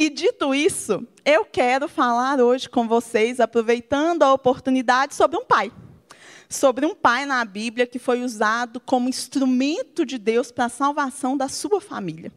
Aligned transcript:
E 0.00 0.08
dito 0.08 0.54
isso, 0.54 1.04
eu 1.24 1.44
quero 1.44 1.88
falar 1.88 2.38
hoje 2.38 2.68
com 2.68 2.86
vocês, 2.86 3.40
aproveitando 3.40 4.22
a 4.22 4.32
oportunidade, 4.32 5.12
sobre 5.12 5.36
um 5.36 5.44
pai. 5.44 5.72
Sobre 6.48 6.86
um 6.86 6.94
pai 6.94 7.26
na 7.26 7.44
Bíblia 7.44 7.84
que 7.84 7.98
foi 7.98 8.22
usado 8.22 8.78
como 8.78 9.08
instrumento 9.08 10.06
de 10.06 10.16
Deus 10.16 10.52
para 10.52 10.66
a 10.66 10.68
salvação 10.68 11.36
da 11.36 11.48
sua 11.48 11.80
família. 11.80 12.30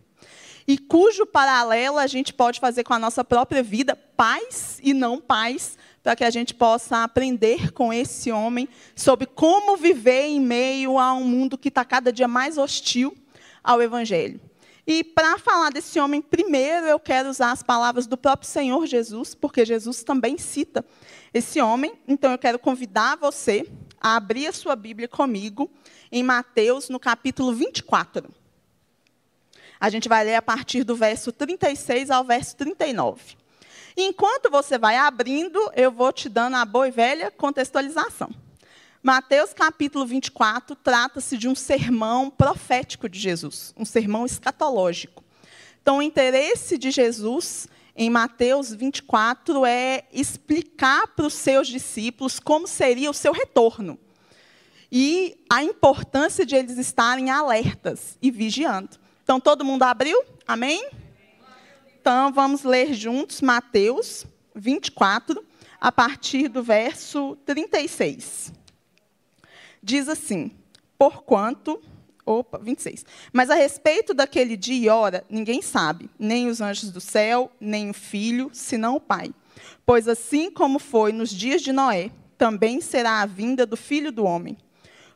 E 0.67 0.75
cujo 0.75 1.23
paralelo 1.23 1.99
a 1.99 2.07
gente 2.07 2.33
pode 2.33 2.59
fazer 2.59 2.83
com 2.83 2.95
a 2.95 2.99
nossa 2.99 3.23
própria 3.23 3.61
vida, 3.61 3.95
pais 3.95 4.79
e 4.81 4.91
não 4.91 5.21
pais, 5.21 5.77
para 6.01 6.15
que 6.15 6.23
a 6.23 6.31
gente 6.31 6.55
possa 6.55 7.03
aprender 7.03 7.71
com 7.73 7.93
esse 7.93 8.31
homem 8.31 8.67
sobre 8.95 9.27
como 9.27 9.77
viver 9.77 10.25
em 10.25 10.41
meio 10.41 10.97
a 10.97 11.13
um 11.13 11.25
mundo 11.25 11.59
que 11.59 11.67
está 11.67 11.85
cada 11.85 12.11
dia 12.11 12.27
mais 12.27 12.57
hostil 12.57 13.15
ao 13.63 13.79
Evangelho. 13.83 14.41
E 14.85 15.03
para 15.03 15.37
falar 15.37 15.69
desse 15.69 15.99
homem, 15.99 16.21
primeiro 16.21 16.87
eu 16.87 16.99
quero 16.99 17.29
usar 17.29 17.51
as 17.51 17.61
palavras 17.61 18.07
do 18.07 18.17
próprio 18.17 18.49
Senhor 18.49 18.85
Jesus, 18.85 19.35
porque 19.35 19.63
Jesus 19.65 20.03
também 20.03 20.37
cita 20.37 20.83
esse 21.33 21.61
homem. 21.61 21.93
Então 22.07 22.31
eu 22.31 22.37
quero 22.37 22.57
convidar 22.57 23.15
você 23.17 23.67
a 23.99 24.15
abrir 24.15 24.47
a 24.47 24.53
sua 24.53 24.75
Bíblia 24.75 25.07
comigo 25.07 25.69
em 26.11 26.23
Mateus, 26.23 26.89
no 26.89 26.99
capítulo 26.99 27.53
24. 27.53 28.27
A 29.79 29.89
gente 29.89 30.09
vai 30.09 30.23
ler 30.23 30.35
a 30.35 30.41
partir 30.41 30.83
do 30.83 30.95
verso 30.95 31.31
36 31.31 32.09
ao 32.09 32.23
verso 32.23 32.55
39. 32.55 33.35
Enquanto 33.95 34.49
você 34.49 34.77
vai 34.77 34.97
abrindo, 34.97 35.59
eu 35.75 35.91
vou 35.91 36.11
te 36.11 36.29
dando 36.29 36.55
a 36.55 36.65
boa 36.65 36.87
e 36.87 36.91
velha 36.91 37.29
contextualização. 37.31 38.29
Mateus 39.03 39.51
capítulo 39.51 40.05
24 40.05 40.75
trata-se 40.75 41.35
de 41.35 41.47
um 41.47 41.55
sermão 41.55 42.29
profético 42.29 43.09
de 43.09 43.17
Jesus, 43.17 43.73
um 43.75 43.83
sermão 43.83 44.27
escatológico. 44.27 45.23
Então, 45.81 45.97
o 45.97 46.01
interesse 46.03 46.77
de 46.77 46.91
Jesus 46.91 47.67
em 47.95 48.11
Mateus 48.11 48.71
24 48.71 49.65
é 49.65 50.03
explicar 50.13 51.07
para 51.07 51.25
os 51.25 51.33
seus 51.33 51.67
discípulos 51.67 52.39
como 52.39 52.67
seria 52.67 53.09
o 53.09 53.13
seu 53.13 53.33
retorno 53.33 53.97
e 54.91 55.35
a 55.49 55.63
importância 55.63 56.45
de 56.45 56.55
eles 56.55 56.77
estarem 56.77 57.31
alertas 57.31 58.19
e 58.21 58.29
vigiando. 58.29 58.99
Então, 59.23 59.39
todo 59.39 59.65
mundo 59.65 59.81
abriu? 59.81 60.21
Amém? 60.47 60.87
Então, 61.99 62.31
vamos 62.31 62.63
ler 62.63 62.93
juntos 62.93 63.41
Mateus 63.41 64.27
24, 64.55 65.43
a 65.79 65.91
partir 65.91 66.49
do 66.49 66.61
verso 66.61 67.35
36. 67.47 68.60
Diz 69.81 70.07
assim: 70.07 70.51
Porquanto. 70.97 71.81
Opa, 72.23 72.59
26. 72.59 73.03
Mas 73.33 73.49
a 73.49 73.55
respeito 73.55 74.13
daquele 74.13 74.55
dia 74.55 74.85
e 74.85 74.89
hora, 74.89 75.25
ninguém 75.27 75.59
sabe, 75.61 76.07
nem 76.19 76.47
os 76.47 76.61
anjos 76.61 76.91
do 76.91 77.01
céu, 77.01 77.51
nem 77.59 77.89
o 77.89 77.93
filho, 77.93 78.51
senão 78.53 78.95
o 78.95 79.01
Pai. 79.01 79.33
Pois 79.83 80.07
assim 80.07 80.51
como 80.51 80.77
foi 80.77 81.11
nos 81.11 81.31
dias 81.31 81.63
de 81.63 81.73
Noé, 81.73 82.11
também 82.37 82.79
será 82.79 83.21
a 83.21 83.25
vinda 83.25 83.65
do 83.65 83.75
filho 83.75 84.11
do 84.11 84.23
homem. 84.23 84.55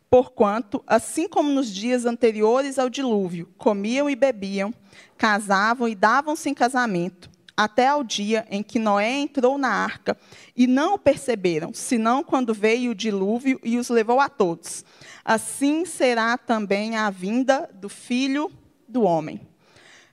Porquanto, 0.10 0.84
assim 0.88 1.28
como 1.28 1.52
nos 1.52 1.74
dias 1.74 2.06
anteriores 2.06 2.80
ao 2.80 2.90
dilúvio, 2.90 3.50
comiam 3.58 4.10
e 4.10 4.16
bebiam, 4.16 4.74
casavam 5.18 5.88
e 5.88 5.96
davam-se 5.96 6.50
em 6.50 6.54
casamento, 6.54 7.30
até 7.58 7.88
ao 7.88 8.04
dia 8.04 8.46
em 8.50 8.62
que 8.62 8.80
Noé 8.80 9.12
entrou 9.12 9.58
na 9.58 9.70
arca, 9.70 10.18
e 10.56 10.68
não 10.68 10.96
o 10.96 11.00
perceberam, 11.00 11.74
senão 11.74 12.24
quando 12.24 12.54
veio 12.54 12.92
o 12.92 12.96
dilúvio 12.96 13.60
e 13.64 13.78
os 13.78 13.90
levou 13.90 14.20
a 14.20 14.30
todos. 14.30 14.84
Assim 15.24 15.86
será 15.86 16.38
também 16.38 16.96
a 16.98 17.10
vinda 17.10 17.70
do 17.74 17.90
filho 17.90 18.52
do 18.88 19.04
homem. 19.04 19.42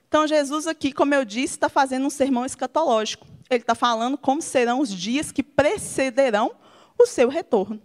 Então, 0.07 0.27
Jesus, 0.27 0.67
aqui, 0.67 0.91
como 0.91 1.13
eu 1.15 1.25
disse, 1.25 1.55
está 1.55 1.67
fazendo 1.69 2.05
um 2.05 2.09
sermão 2.09 2.45
escatológico. 2.45 3.25
Ele 3.49 3.61
está 3.61 3.75
falando 3.75 4.17
como 4.17 4.41
serão 4.41 4.79
os 4.79 4.89
dias 4.89 5.31
que 5.31 5.41
precederão 5.41 6.51
o 6.99 7.05
seu 7.05 7.29
retorno. 7.29 7.81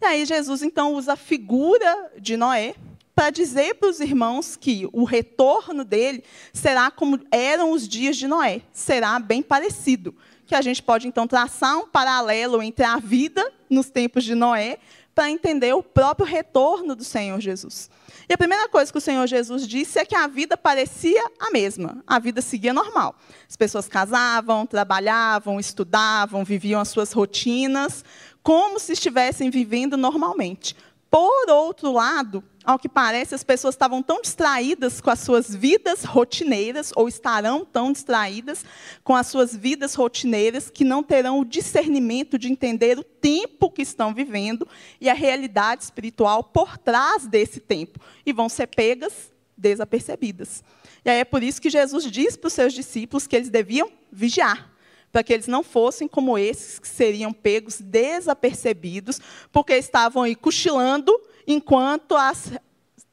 E 0.00 0.04
aí, 0.04 0.24
Jesus, 0.24 0.62
então, 0.62 0.94
usa 0.94 1.14
a 1.14 1.16
figura 1.16 2.12
de 2.18 2.36
Noé 2.36 2.74
para 3.20 3.28
dizer 3.28 3.74
para 3.74 3.90
os 3.90 4.00
irmãos 4.00 4.56
que 4.56 4.88
o 4.94 5.04
retorno 5.04 5.84
dele 5.84 6.24
será 6.54 6.90
como 6.90 7.20
eram 7.30 7.72
os 7.72 7.86
dias 7.86 8.16
de 8.16 8.26
Noé, 8.26 8.62
será 8.72 9.18
bem 9.18 9.42
parecido. 9.42 10.14
Que 10.46 10.54
a 10.54 10.62
gente 10.62 10.82
pode, 10.82 11.06
então, 11.06 11.26
traçar 11.26 11.76
um 11.76 11.86
paralelo 11.86 12.62
entre 12.62 12.82
a 12.82 12.96
vida 12.96 13.46
nos 13.68 13.90
tempos 13.90 14.24
de 14.24 14.34
Noé 14.34 14.78
para 15.14 15.30
entender 15.30 15.74
o 15.74 15.82
próprio 15.82 16.26
retorno 16.26 16.96
do 16.96 17.04
Senhor 17.04 17.38
Jesus. 17.40 17.90
E 18.26 18.32
a 18.32 18.38
primeira 18.38 18.70
coisa 18.70 18.90
que 18.90 18.96
o 18.96 19.02
Senhor 19.02 19.26
Jesus 19.26 19.68
disse 19.68 19.98
é 19.98 20.06
que 20.06 20.14
a 20.14 20.26
vida 20.26 20.56
parecia 20.56 21.22
a 21.38 21.50
mesma, 21.50 22.02
a 22.06 22.18
vida 22.18 22.40
seguia 22.40 22.72
normal. 22.72 23.14
As 23.46 23.54
pessoas 23.54 23.86
casavam, 23.86 24.64
trabalhavam, 24.64 25.60
estudavam, 25.60 26.42
viviam 26.42 26.80
as 26.80 26.88
suas 26.88 27.12
rotinas, 27.12 28.02
como 28.42 28.80
se 28.80 28.94
estivessem 28.94 29.50
vivendo 29.50 29.98
normalmente. 29.98 30.74
Por 31.10 31.50
outro 31.50 31.90
lado, 31.90 32.44
ao 32.64 32.78
que 32.78 32.88
parece, 32.88 33.34
as 33.34 33.42
pessoas 33.42 33.74
estavam 33.74 34.00
tão 34.00 34.22
distraídas 34.22 35.00
com 35.00 35.10
as 35.10 35.18
suas 35.18 35.52
vidas 35.52 36.04
rotineiras, 36.04 36.92
ou 36.94 37.08
estarão 37.08 37.64
tão 37.64 37.90
distraídas 37.90 38.64
com 39.02 39.16
as 39.16 39.26
suas 39.26 39.56
vidas 39.56 39.96
rotineiras, 39.96 40.70
que 40.70 40.84
não 40.84 41.02
terão 41.02 41.40
o 41.40 41.44
discernimento 41.44 42.38
de 42.38 42.48
entender 42.48 42.96
o 42.96 43.02
tempo 43.02 43.72
que 43.72 43.82
estão 43.82 44.14
vivendo 44.14 44.68
e 45.00 45.08
a 45.08 45.14
realidade 45.14 45.82
espiritual 45.82 46.44
por 46.44 46.78
trás 46.78 47.26
desse 47.26 47.58
tempo, 47.58 47.98
e 48.24 48.32
vão 48.32 48.48
ser 48.48 48.68
pegas 48.68 49.32
desapercebidas. 49.56 50.62
E 51.04 51.10
aí 51.10 51.18
é 51.18 51.24
por 51.24 51.42
isso 51.42 51.60
que 51.60 51.70
Jesus 51.70 52.04
diz 52.08 52.36
para 52.36 52.46
os 52.46 52.52
seus 52.52 52.72
discípulos 52.72 53.26
que 53.26 53.34
eles 53.34 53.50
deviam 53.50 53.90
vigiar 54.12 54.69
para 55.12 55.22
que 55.22 55.32
eles 55.32 55.46
não 55.46 55.62
fossem 55.62 56.06
como 56.06 56.38
esses 56.38 56.78
que 56.78 56.88
seriam 56.88 57.32
pegos 57.32 57.80
desapercebidos, 57.80 59.20
porque 59.52 59.74
estavam 59.74 60.22
aí 60.22 60.34
cochilando 60.34 61.12
enquanto 61.46 62.16
as 62.16 62.52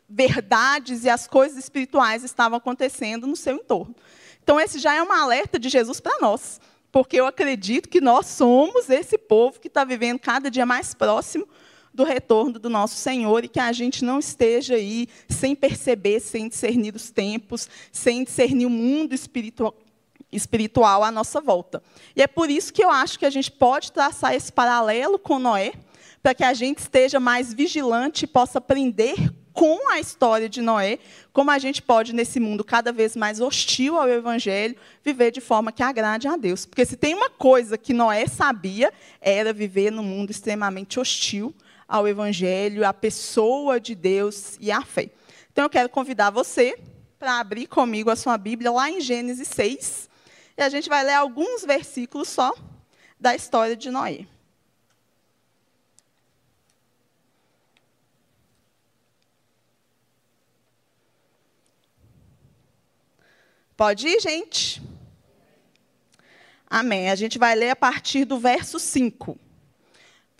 verdades 0.08 1.04
e 1.04 1.10
as 1.10 1.28
coisas 1.28 1.58
espirituais 1.58 2.24
estavam 2.24 2.58
acontecendo 2.58 3.28
no 3.28 3.36
seu 3.36 3.56
entorno. 3.56 3.96
Então, 4.42 4.60
esse 4.60 4.80
já 4.80 4.94
é 4.94 5.04
um 5.04 5.12
alerta 5.12 5.60
de 5.60 5.68
Jesus 5.68 6.00
para 6.00 6.20
nós, 6.22 6.62
porque 6.92 7.20
eu 7.20 7.26
acredito 7.26 7.90
que 7.90 8.00
nós 8.00 8.28
somos 8.28 8.90
esse 8.90 9.18
povo 9.18 9.60
que 9.60 9.68
está 9.68 9.84
vivendo 9.84 10.20
cada 10.20 10.50
dia 10.50 10.66
mais 10.66 10.94
próximo 10.94 11.48
do 11.94 12.04
retorno 12.04 12.60
do 12.60 12.70
nosso 12.70 12.96
Senhor 12.96 13.44
e 13.44 13.48
que 13.48 13.60
a 13.60 13.72
gente 13.72 14.06
não 14.06 14.20
esteja 14.20 14.76
aí 14.76 15.08
sem 15.28 15.56
perceber, 15.56 16.20
sem 16.20 16.48
discernir 16.48 16.96
os 16.96 17.10
tempos, 17.10 17.68
sem 17.92 18.24
discernir 18.24 18.68
o 18.68 18.70
mundo 18.70 19.16
espiritual, 19.16 19.76
espiritual 20.32 21.04
à 21.04 21.12
nossa 21.12 21.40
volta. 21.40 21.82
E 22.16 22.22
é 22.22 22.28
por 22.28 22.50
isso 22.50 22.74
que 22.74 22.84
eu 22.84 22.90
acho 22.90 23.18
que 23.18 23.26
a 23.26 23.30
gente 23.30 23.52
pode 23.52 23.92
traçar 23.92 24.34
esse 24.36 24.52
paralelo 24.52 25.18
com 25.18 25.40
Noé, 25.40 25.74
para 26.22 26.34
que 26.34 26.44
a 26.44 26.54
gente 26.54 26.80
esteja 26.80 27.20
mais 27.20 27.54
vigilante 27.54 28.26
e 28.26 28.28
possa 28.28 28.58
aprender 28.58 29.16
com 29.54 29.90
a 29.92 30.00
história 30.00 30.48
de 30.48 30.62
Noé, 30.62 31.00
como 31.34 31.50
a 31.50 31.58
gente 31.58 31.82
pode, 31.82 32.14
nesse 32.14 32.40
mundo 32.40 32.64
cada 32.64 32.92
vez 32.92 33.16
mais 33.16 33.42
hostil 33.42 33.98
ao 33.98 34.08
Evangelho, 34.08 34.76
viver 35.04 35.32
de 35.32 35.42
forma 35.42 35.72
que 35.72 35.82
agrade 35.82 36.28
a 36.28 36.38
Deus. 36.38 36.64
Porque 36.64 36.86
se 36.86 36.96
tem 36.96 37.16
uma 37.16 37.30
coisa 37.30 37.76
que 37.76 37.92
Noé 37.92 38.28
sabia, 38.28 38.94
era 39.20 39.52
viver 39.52 39.92
num 39.92 40.04
mundo 40.04 40.30
extremamente 40.30 41.00
hostil 41.00 41.56
ao 41.88 42.08
Evangelho, 42.08 42.86
à 42.86 42.94
pessoa 42.94 43.80
de 43.80 43.96
Deus 43.96 44.58
e 44.60 44.72
à 44.72 44.82
fé. 44.82 45.10
Então 45.52 45.66
eu 45.66 45.70
quero 45.72 45.90
convidar 45.90 46.30
você 46.30 46.78
para 47.18 47.40
abrir 47.40 47.66
comigo 47.66 48.12
a 48.12 48.16
sua 48.16 48.38
Bíblia 48.38 48.72
lá 48.72 48.92
em 48.92 49.02
Gênesis 49.02 49.48
6, 49.48 50.08
e 50.58 50.62
a 50.62 50.70
gente 50.70 50.90
vai 50.90 51.04
ler 51.04 51.14
alguns 51.14 51.64
versículos 51.64 52.28
só 52.28 52.52
da 53.20 53.36
história 53.36 53.76
de 53.76 53.92
Noé. 53.92 54.26
Pode 63.78 64.08
ir, 64.08 64.20
gente? 64.20 64.82
Amém. 66.68 67.12
A 67.12 67.16
gente 67.16 67.38
vai 67.38 67.54
ler 67.54 67.70
a 67.70 67.76
partir 67.76 68.26
do 68.26 68.40
verso 68.40 68.80
5. 68.80 69.38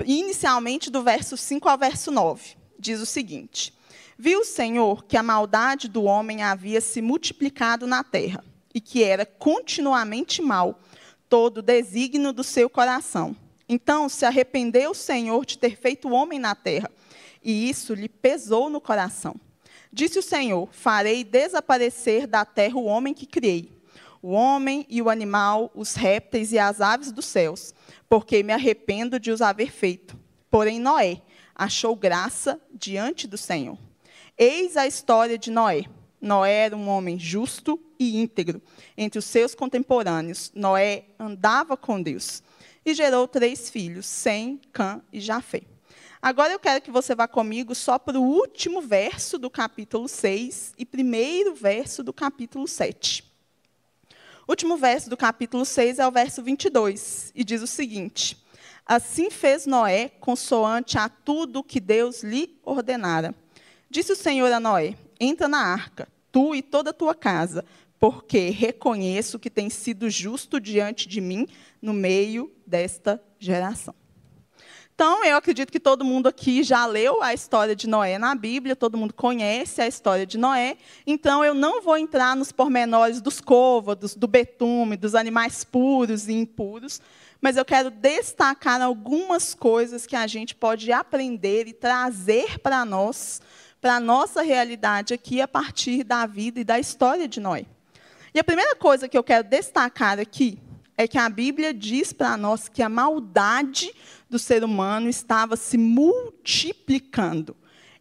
Inicialmente 0.04 0.90
do 0.90 1.04
verso 1.04 1.38
5 1.38 1.70
ao 1.70 1.78
verso 1.78 2.10
9. 2.10 2.58
Diz 2.80 3.00
o 3.00 3.06
seguinte: 3.06 3.72
Viu 4.18 4.40
o 4.40 4.46
Senhor 4.46 5.04
que 5.06 5.16
a 5.16 5.22
maldade 5.22 5.88
do 5.88 6.04
homem 6.04 6.42
havia 6.42 6.82
se 6.82 7.00
multiplicado 7.00 7.86
na 7.86 8.04
terra, 8.04 8.44
e 8.78 8.80
que 8.80 9.04
era 9.04 9.26
continuamente 9.26 10.40
mal 10.40 10.80
todo 11.28 11.58
o 11.58 11.62
desígnio 11.64 12.32
do 12.32 12.44
seu 12.44 12.70
coração. 12.70 13.36
Então 13.68 14.08
se 14.08 14.24
arrependeu 14.24 14.92
o 14.92 14.94
Senhor 14.94 15.44
de 15.48 15.58
ter 15.58 15.76
feito 15.76 16.14
homem 16.14 16.38
na 16.38 16.54
terra, 16.54 16.92
e 17.44 17.68
isso 17.68 17.96
lhe 17.96 18.08
pesou 18.08 18.70
no 18.70 18.80
coração. 18.80 19.36
Disse 19.92 20.20
o 20.20 20.22
Senhor: 20.22 20.70
Farei 20.72 21.24
desaparecer 21.24 22.28
da 22.28 22.46
terra 22.46 22.78
o 22.78 22.86
homem 22.86 23.16
que 23.16 23.26
criei, 23.26 23.72
o 24.22 24.30
homem 24.30 24.86
e 24.88 25.02
o 25.02 25.10
animal, 25.10 25.72
os 25.74 25.96
répteis 25.96 26.52
e 26.52 26.60
as 26.60 26.80
aves 26.80 27.12
dos 27.12 27.26
céus, 27.26 27.74
porque 28.08 28.44
me 28.44 28.54
arrependo 28.54 29.20
de 29.20 29.32
os 29.32 29.42
haver 29.42 29.72
feito. 29.72 30.16
Porém, 30.52 30.80
Noé 30.80 31.24
achou 31.56 31.96
graça 31.96 32.62
diante 32.72 33.28
do 33.28 33.40
Senhor. 33.40 33.76
Eis 34.38 34.78
a 34.78 34.86
história 34.86 35.36
de 35.36 35.50
Noé. 35.50 35.86
Noé 36.22 36.66
era 36.66 36.76
um 36.76 36.88
homem 36.88 37.20
justo 37.20 37.80
e 38.00 38.18
íntegro. 38.18 38.62
Entre 38.98 39.20
os 39.20 39.26
seus 39.26 39.54
contemporâneos, 39.54 40.52
Noé 40.56 41.06
andava 41.20 41.78
com 41.78 42.02
Deus 42.02 42.42
e 42.86 42.94
gerou 42.94 43.28
três 43.28 43.70
filhos, 43.70 44.06
Sem, 44.06 44.60
Cã 44.72 45.02
e 45.12 45.20
Jafé. 45.20 45.62
Agora 46.22 46.52
eu 46.52 46.60
quero 46.60 46.82
que 46.82 46.90
você 46.90 47.14
vá 47.14 47.28
comigo 47.28 47.76
só 47.76 48.00
para 48.00 48.20
o 48.20 48.24
último 48.24 48.82
verso 48.82 49.38
do 49.38 49.50
capítulo 49.50 50.08
6 50.08 50.74
e 50.78 50.86
primeiro 50.86 51.54
verso 51.54 52.04
do 52.04 52.12
capítulo 52.12 52.68
7. 52.68 53.24
O 54.48 54.52
último 54.52 54.78
verso 54.78 55.10
do 55.10 55.18
capítulo 55.18 55.66
6 55.66 56.00
é 56.00 56.08
o 56.08 56.12
verso 56.12 56.42
22 56.42 57.32
e 57.36 57.44
diz 57.44 57.62
o 57.62 57.68
seguinte: 57.68 58.38
Assim 58.86 59.30
fez 59.30 59.66
Noé, 59.66 60.10
consoante 60.20 60.98
a 60.98 61.08
tudo 61.08 61.64
que 61.64 61.80
Deus 61.80 62.24
lhe 62.24 62.58
ordenara. 62.64 63.36
Disse 63.90 64.14
o 64.14 64.16
Senhor 64.16 64.52
a 64.52 64.60
Noé: 64.60 64.96
Entra 65.20 65.48
na 65.48 65.60
arca, 65.60 66.08
tu 66.32 66.54
e 66.54 66.62
toda 66.62 66.92
a 66.92 66.94
tua 66.94 67.16
casa, 67.16 67.66
porque 68.00 68.50
reconheço 68.50 69.40
que 69.40 69.50
tem 69.50 69.70
sido 69.70 70.10
justo 70.10 70.60
diante 70.60 71.08
de 71.08 71.20
mim 71.20 71.48
no 71.82 71.94
meio 71.94 72.52
desta 72.66 73.22
geração. 73.40 73.96
Então, 74.98 75.24
eu 75.24 75.38
acredito 75.38 75.72
que 75.72 75.80
todo 75.80 76.04
mundo 76.04 76.26
aqui 76.26 76.64
já 76.64 76.84
leu 76.88 77.22
a 77.22 77.32
história 77.32 77.76
de 77.76 77.88
Noé 77.88 78.18
na 78.18 78.34
Bíblia, 78.34 78.76
todo 78.76 78.98
mundo 78.98 79.14
conhece 79.14 79.80
a 79.80 79.88
história 79.88 80.26
de 80.26 80.40
Noé. 80.40 80.76
Então, 81.06 81.46
eu 81.46 81.54
não 81.54 81.84
vou 81.84 81.96
entrar 81.98 82.36
nos 82.36 82.52
pormenores 82.52 83.22
dos 83.22 83.40
côvados, 83.40 84.16
do 84.16 84.28
betume, 84.28 84.98
dos 84.98 85.14
animais 85.14 85.64
puros 85.64 86.28
e 86.28 86.34
impuros, 86.34 87.00
mas 87.40 87.58
eu 87.58 87.64
quero 87.64 87.92
destacar 87.92 88.82
algumas 88.82 89.54
coisas 89.54 90.08
que 90.08 90.16
a 90.16 90.26
gente 90.26 90.56
pode 90.56 90.92
aprender 90.92 91.68
e 91.68 91.74
trazer 91.74 92.58
para 92.58 92.84
nós, 92.84 93.40
para 93.80 93.96
a 93.96 94.00
nossa 94.00 94.42
realidade 94.42 95.14
aqui, 95.14 95.42
a 95.42 95.48
partir 95.48 96.04
da 96.04 96.26
vida 96.26 96.60
e 96.60 96.64
da 96.64 96.80
história 96.80 97.28
de 97.28 97.40
Noé. 97.40 97.66
E 98.34 98.40
a 98.40 98.44
primeira 98.44 98.76
coisa 98.76 99.08
que 99.08 99.18
eu 99.18 99.24
quero 99.24 99.48
destacar 99.48 100.20
aqui 100.20 100.60
é 100.98 101.08
que 101.08 101.18
a 101.18 101.30
Bíblia 101.30 101.74
diz 101.74 102.12
para 102.12 102.36
nós 102.36 102.68
que 102.68 102.82
a 102.82 102.90
maldade 102.90 103.94
do 104.30 104.40
ser 104.40 104.64
humano 104.64 105.08
estava 105.08 105.56
se 105.56 105.78
multiplicando. 105.78 107.56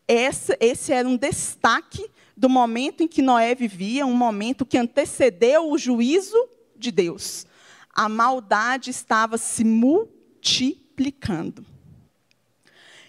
Esse, 0.08 0.56
esse 0.60 0.92
era 0.92 1.06
um 1.06 1.16
destaque 1.16 2.08
do 2.36 2.48
momento 2.48 3.02
em 3.02 3.08
que 3.08 3.22
Noé 3.22 3.54
vivia, 3.54 4.06
um 4.06 4.14
momento 4.14 4.64
que 4.64 4.78
antecedeu 4.78 5.70
o 5.70 5.78
juízo 5.78 6.36
de 6.76 6.90
Deus. 6.90 7.46
A 7.92 8.08
maldade 8.08 8.90
estava 8.90 9.38
se 9.38 9.64
multiplicando. 9.64 11.64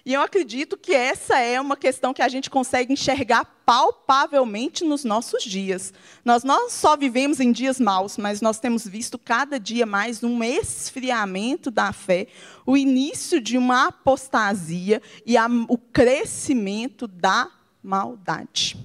E 0.08 0.14
eu 0.14 0.22
acredito 0.22 0.78
que 0.78 0.94
essa 0.94 1.38
é 1.38 1.60
uma 1.60 1.76
questão 1.76 2.14
que 2.14 2.22
a 2.22 2.30
gente 2.30 2.50
consegue 2.50 2.94
enxergar 2.94 3.44
palpavelmente 3.66 4.86
nos 4.86 5.04
nossos 5.04 5.44
dias. 5.44 5.94
Nós 6.24 6.46
não 6.46 6.70
só 6.70 6.96
vivemos 6.96 7.42
em 7.42 7.52
dias 7.52 7.78
maus, 7.78 8.18
mas 8.18 8.40
nós 8.40 8.58
temos 8.58 8.88
visto 8.88 9.20
cada 9.20 9.60
dia 9.60 9.86
mais 9.86 10.24
um 10.24 10.42
esfriamento 10.42 11.70
da 11.70 11.92
fé, 11.92 12.28
o 12.66 12.78
início 12.78 13.42
de 13.42 13.58
uma 13.58 13.88
apostasia 13.88 15.02
e 15.26 15.36
a, 15.36 15.46
o 15.68 15.78
crescimento 15.78 17.06
da 17.06 17.52
maldade. 17.84 18.78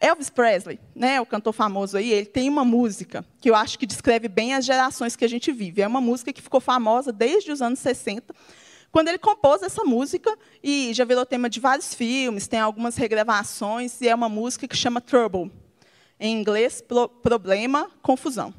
Elvis 0.00 0.28
Presley, 0.28 0.80
né, 0.92 1.20
o 1.20 1.26
cantor 1.26 1.52
famoso 1.52 1.96
aí, 1.96 2.10
ele 2.10 2.26
tem 2.26 2.48
uma 2.48 2.64
música 2.64 3.24
que 3.40 3.48
eu 3.48 3.54
acho 3.54 3.78
que 3.78 3.86
descreve 3.86 4.26
bem 4.26 4.54
as 4.54 4.64
gerações 4.64 5.14
que 5.14 5.24
a 5.24 5.28
gente 5.28 5.52
vive. 5.52 5.82
É 5.82 5.86
uma 5.86 6.00
música 6.00 6.32
que 6.32 6.42
ficou 6.42 6.60
famosa 6.60 7.12
desde 7.12 7.52
os 7.52 7.62
anos 7.62 7.78
60 7.78 8.34
quando 8.92 9.08
ele 9.08 9.18
compôs 9.18 9.62
essa 9.62 9.82
música, 9.84 10.38
e 10.62 10.92
já 10.92 11.02
virou 11.02 11.24
tema 11.24 11.48
de 11.48 11.58
vários 11.58 11.94
filmes, 11.94 12.46
tem 12.46 12.60
algumas 12.60 12.94
regravações, 12.94 13.98
e 14.02 14.08
é 14.08 14.14
uma 14.14 14.28
música 14.28 14.68
que 14.68 14.76
chama 14.76 15.00
Trouble. 15.00 15.50
Em 16.20 16.38
inglês, 16.38 16.82
pro, 16.82 17.08
problema, 17.08 17.90
confusão. 18.02 18.54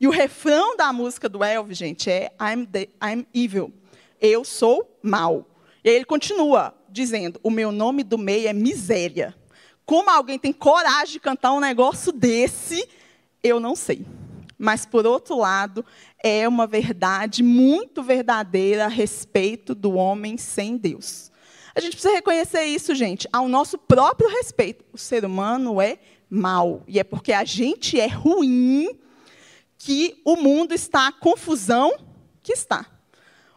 E 0.00 0.08
o 0.08 0.10
refrão 0.10 0.74
da 0.74 0.90
música 0.90 1.28
do 1.28 1.44
Elvis, 1.44 1.76
gente, 1.76 2.10
é 2.10 2.32
I'm, 2.40 2.64
the, 2.64 2.88
I'm 3.02 3.26
evil. 3.34 3.72
Eu 4.18 4.42
sou 4.42 4.98
mal. 5.02 5.46
E 5.84 5.90
aí 5.90 5.96
ele 5.96 6.06
continua 6.06 6.74
dizendo: 6.88 7.38
o 7.42 7.50
meu 7.50 7.70
nome 7.70 8.02
do 8.02 8.16
meio 8.16 8.48
é 8.48 8.52
miséria. 8.54 9.34
Como 9.84 10.08
alguém 10.08 10.38
tem 10.38 10.52
coragem 10.52 11.12
de 11.12 11.20
cantar 11.20 11.52
um 11.52 11.60
negócio 11.60 12.10
desse, 12.10 12.88
eu 13.42 13.60
não 13.60 13.76
sei. 13.76 14.04
Mas, 14.64 14.86
por 14.86 15.06
outro 15.06 15.36
lado, 15.36 15.84
é 16.22 16.48
uma 16.48 16.66
verdade 16.66 17.42
muito 17.42 18.02
verdadeira 18.02 18.86
a 18.86 18.88
respeito 18.88 19.74
do 19.74 19.92
homem 19.92 20.38
sem 20.38 20.78
Deus. 20.78 21.30
A 21.74 21.80
gente 21.80 21.92
precisa 21.92 22.14
reconhecer 22.14 22.64
isso, 22.64 22.94
gente, 22.94 23.28
ao 23.30 23.46
nosso 23.46 23.76
próprio 23.76 24.26
respeito. 24.30 24.82
O 24.90 24.96
ser 24.96 25.22
humano 25.22 25.82
é 25.82 25.98
mau. 26.30 26.82
E 26.88 26.98
é 26.98 27.04
porque 27.04 27.34
a 27.34 27.44
gente 27.44 28.00
é 28.00 28.06
ruim 28.06 28.98
que 29.76 30.18
o 30.24 30.34
mundo 30.34 30.72
está 30.72 31.08
a 31.08 31.12
confusão 31.12 31.94
que 32.42 32.54
está. 32.54 32.86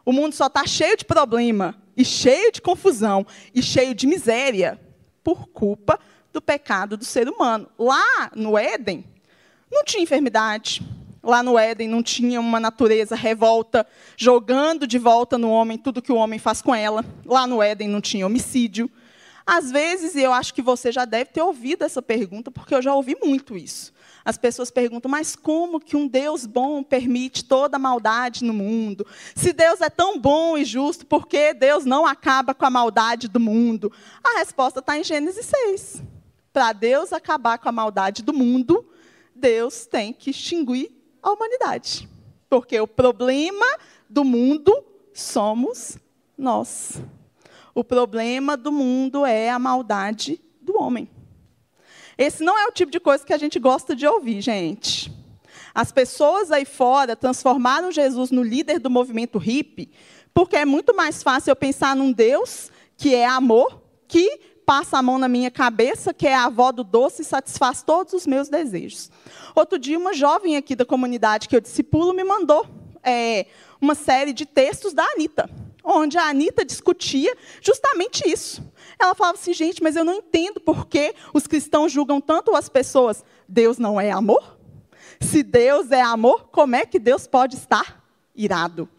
O 0.04 0.12
mundo 0.12 0.36
só 0.36 0.48
está 0.48 0.68
cheio 0.68 0.98
de 0.98 1.06
problema, 1.06 1.82
e 1.96 2.04
cheio 2.04 2.52
de 2.52 2.62
confusão, 2.62 3.26
e 3.56 3.64
cheio 3.64 3.96
de 3.96 4.06
miséria, 4.06 4.78
por 5.24 5.48
culpa 5.48 5.98
do 6.34 6.42
pecado 6.42 6.98
do 6.98 7.06
ser 7.06 7.30
humano. 7.30 7.70
Lá 7.80 8.30
no 8.36 8.58
Éden, 8.58 9.06
não 9.72 9.84
tinha 9.84 10.04
enfermidade. 10.04 10.82
Lá 11.28 11.44
no 11.44 11.60
Éden 11.60 11.90
não 11.90 12.02
tinha 12.02 12.40
uma 12.40 12.58
natureza 12.58 13.14
revolta, 13.14 13.86
jogando 14.16 14.88
de 14.88 14.98
volta 14.98 15.38
no 15.38 15.50
homem 15.50 15.78
tudo 15.78 16.02
que 16.02 16.14
o 16.14 16.16
homem 16.16 16.40
faz 16.40 16.62
com 16.62 16.74
ela. 16.74 17.04
Lá 17.26 17.46
no 17.46 17.62
Éden 17.62 17.90
não 17.90 18.00
tinha 18.00 18.26
homicídio. 18.26 18.90
Às 19.46 19.70
vezes, 19.70 20.16
e 20.16 20.22
eu 20.22 20.32
acho 20.32 20.54
que 20.54 20.62
você 20.62 20.90
já 20.90 21.04
deve 21.04 21.32
ter 21.32 21.42
ouvido 21.42 21.84
essa 21.84 22.02
pergunta, 22.02 22.50
porque 22.50 22.74
eu 22.74 22.82
já 22.82 22.96
ouvi 22.96 23.18
muito 23.22 23.58
isso. 23.58 23.92
As 24.24 24.38
pessoas 24.38 24.72
perguntam, 24.72 25.12
mas 25.12 25.36
como 25.36 25.82
que 25.82 25.98
um 25.98 26.08
Deus 26.08 26.46
bom 26.46 26.82
permite 26.82 27.44
toda 27.44 27.76
a 27.76 27.80
maldade 27.80 28.46
no 28.46 28.54
mundo? 28.54 29.06
Se 29.36 29.52
Deus 29.52 29.82
é 29.82 29.90
tão 29.90 30.18
bom 30.18 30.58
e 30.58 30.64
justo, 30.64 31.06
por 31.06 31.28
que 31.28 31.54
Deus 31.54 31.84
não 31.84 32.06
acaba 32.06 32.54
com 32.54 32.66
a 32.66 32.70
maldade 32.70 33.28
do 33.28 33.40
mundo? 33.40 33.92
A 34.24 34.40
resposta 34.40 34.80
está 34.80 34.98
em 34.98 35.04
Gênesis 35.04 35.46
6. 35.46 36.04
Para 36.54 36.72
Deus 36.72 37.12
acabar 37.12 37.58
com 37.58 37.68
a 37.68 37.74
maldade 37.74 38.24
do 38.24 38.34
mundo, 38.34 38.90
Deus 39.36 39.86
tem 39.86 40.14
que 40.14 40.30
extinguir 40.30 40.97
a 41.22 41.32
humanidade. 41.32 42.08
Porque 42.50 42.80
o 42.80 42.88
problema 42.88 43.66
do 44.10 44.24
mundo 44.24 44.84
somos 45.14 45.98
nós. 46.38 47.02
O 47.74 47.84
problema 47.84 48.56
do 48.56 48.72
mundo 48.72 49.26
é 49.26 49.50
a 49.50 49.60
maldade 49.60 50.42
do 50.62 50.82
homem. 50.82 51.10
Esse 52.18 52.44
não 52.44 52.58
é 52.58 52.66
o 52.66 52.72
tipo 52.72 52.92
de 52.92 53.00
coisa 53.00 53.26
que 53.26 53.34
a 53.34 53.38
gente 53.38 53.60
gosta 53.60 53.96
de 53.96 54.08
ouvir, 54.08 54.42
gente. 54.42 55.12
As 55.74 55.92
pessoas 55.92 56.52
aí 56.52 56.66
fora 56.66 57.16
transformaram 57.16 57.92
Jesus 57.92 58.32
no 58.32 58.42
líder 58.42 58.80
do 58.80 58.90
movimento 58.90 59.38
hippie, 59.38 59.92
porque 60.34 60.56
é 60.56 60.66
muito 60.66 60.96
mais 60.96 61.22
fácil 61.22 61.52
eu 61.52 61.56
pensar 61.56 61.96
num 61.96 62.12
Deus 62.12 62.72
que 62.96 63.14
é 63.14 63.28
amor, 63.28 63.80
que 64.08 64.57
passa 64.68 64.98
a 64.98 65.02
mão 65.02 65.18
na 65.18 65.30
minha 65.30 65.50
cabeça, 65.50 66.14
que 66.14 66.28
é 66.28 66.36
a 66.36 66.44
avó 66.44 66.74
do 66.74 66.84
doce 66.84 67.22
e 67.22 67.26
satisfaz 67.26 67.82
todos 67.82 68.12
os 68.12 68.28
meus 68.28 68.50
desejos. 68.50 69.10
Outro 69.56 69.80
dia, 69.80 69.98
uma 69.98 70.14
jovem 70.14 70.58
aqui 70.58 70.76
da 70.76 70.84
comunidade 70.84 71.48
que 71.48 71.56
eu 71.56 71.62
discipulo 71.62 72.14
me 72.14 72.26
mandou 72.26 72.68
é, 73.02 73.46
uma 73.80 73.96
série 73.96 74.34
de 74.34 74.46
textos 74.46 74.94
da 74.94 75.06
Anitta, 75.06 75.50
onde 75.82 76.18
a 76.18 76.28
Anitta 76.28 76.66
discutia 76.66 77.34
justamente 77.62 78.30
isso. 78.30 78.62
Ela 79.00 79.16
falava 79.16 79.38
assim, 79.38 79.54
gente, 79.54 79.82
mas 79.82 79.96
eu 79.96 80.04
não 80.04 80.16
entendo 80.16 80.60
por 80.60 80.86
que 80.86 81.16
os 81.34 81.48
cristãos 81.48 81.90
julgam 81.90 82.20
tanto 82.20 82.54
as 82.54 82.68
pessoas. 82.68 83.24
Deus 83.48 83.78
não 83.78 84.02
é 84.02 84.12
amor? 84.12 84.58
Se 85.22 85.44
Deus 85.44 85.92
é 85.92 86.02
amor, 86.02 86.50
como 86.52 86.76
é 86.76 86.86
que 86.86 87.00
Deus 87.00 87.26
pode 87.26 87.56
estar 87.56 88.04
irado? 88.36 88.90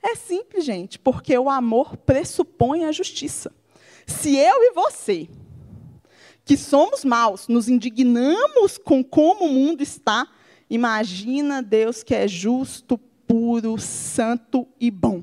É 0.00 0.14
simples, 0.14 0.64
gente, 0.64 0.96
porque 0.96 1.36
o 1.36 1.50
amor 1.50 1.96
pressupõe 1.96 2.84
a 2.84 2.92
justiça. 2.92 3.52
Se 4.08 4.34
eu 4.36 4.62
e 4.64 4.72
você, 4.72 5.28
que 6.42 6.56
somos 6.56 7.04
maus, 7.04 7.46
nos 7.46 7.68
indignamos 7.68 8.78
com 8.78 9.04
como 9.04 9.44
o 9.44 9.52
mundo 9.52 9.82
está, 9.82 10.26
imagina 10.68 11.62
Deus 11.62 12.02
que 12.02 12.14
é 12.14 12.26
justo, 12.26 12.96
puro, 13.26 13.76
santo 13.78 14.66
e 14.80 14.90
bom. 14.90 15.22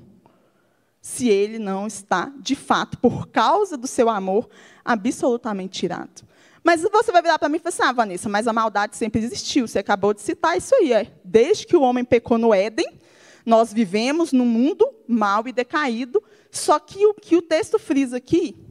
Se 1.02 1.28
ele 1.28 1.58
não 1.58 1.88
está, 1.88 2.32
de 2.38 2.56
fato, 2.56 3.00
por 3.00 3.28
causa 3.28 3.76
do 3.76 3.88
seu 3.88 4.08
amor, 4.08 4.48
absolutamente 4.86 5.80
tirado. 5.80 6.24
Mas 6.64 6.84
você 6.84 7.12
vai 7.12 7.24
virar 7.24 7.40
para 7.40 7.50
mim 7.50 7.58
e 7.58 7.60
falar 7.60 7.70
assim: 7.70 7.84
ah, 7.84 7.92
Vanessa, 7.92 8.30
mas 8.30 8.48
a 8.48 8.54
maldade 8.54 8.96
sempre 8.96 9.24
existiu. 9.24 9.68
Você 9.68 9.80
acabou 9.80 10.14
de 10.14 10.22
citar 10.22 10.58
isso 10.58 10.74
aí. 10.76 10.94
É. 10.94 11.12
Desde 11.24 11.66
que 11.66 11.76
o 11.76 11.82
homem 11.82 12.04
pecou 12.04 12.38
no 12.38 12.54
Éden, 12.54 12.88
nós 13.46 13.74
vivemos 13.74 14.32
num 14.32 14.46
mundo 14.46 14.88
mau 15.08 15.48
e 15.48 15.52
decaído. 15.52 16.24
Só 16.52 16.80
que 16.80 17.06
o 17.06 17.14
que 17.14 17.36
o 17.36 17.42
texto 17.42 17.78
frisa 17.78 18.18
aqui 18.18 18.65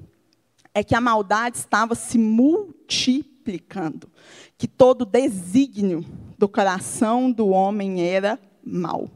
é 0.74 0.82
que 0.82 0.94
a 0.94 1.00
maldade 1.00 1.56
estava 1.56 1.94
se 1.94 2.18
multiplicando, 2.18 4.10
que 4.58 4.66
todo 4.66 5.06
desígnio 5.06 6.04
do 6.36 6.48
coração 6.48 7.30
do 7.30 7.48
homem 7.48 8.02
era 8.06 8.38
mau. 8.62 9.08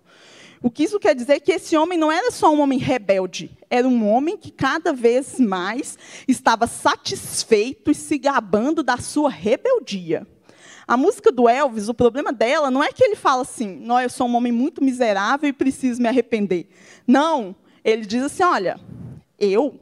O 0.62 0.70
que 0.70 0.84
isso 0.84 0.98
quer 0.98 1.14
dizer 1.14 1.34
é 1.34 1.40
que 1.40 1.52
esse 1.52 1.76
homem 1.76 1.98
não 1.98 2.10
era 2.10 2.30
só 2.30 2.52
um 2.52 2.60
homem 2.60 2.78
rebelde, 2.78 3.56
era 3.68 3.86
um 3.86 4.08
homem 4.08 4.36
que 4.36 4.50
cada 4.50 4.92
vez 4.92 5.38
mais 5.38 5.98
estava 6.26 6.66
satisfeito 6.66 7.90
e 7.90 7.94
se 7.94 8.18
gabando 8.18 8.82
da 8.82 8.96
sua 8.98 9.30
rebeldia. 9.30 10.26
A 10.86 10.96
música 10.96 11.30
do 11.30 11.48
Elvis, 11.48 11.88
o 11.88 11.94
problema 11.94 12.32
dela 12.32 12.70
não 12.70 12.82
é 12.82 12.90
que 12.90 13.04
ele 13.04 13.14
fala 13.14 13.42
assim, 13.42 13.76
não, 13.76 14.00
eu 14.00 14.08
sou 14.08 14.26
um 14.26 14.34
homem 14.34 14.50
muito 14.50 14.82
miserável 14.82 15.48
e 15.48 15.52
preciso 15.52 16.00
me 16.00 16.08
arrepender. 16.08 16.66
Não, 17.06 17.54
ele 17.84 18.06
diz 18.06 18.22
assim, 18.22 18.42
olha, 18.42 18.80
eu 19.38 19.78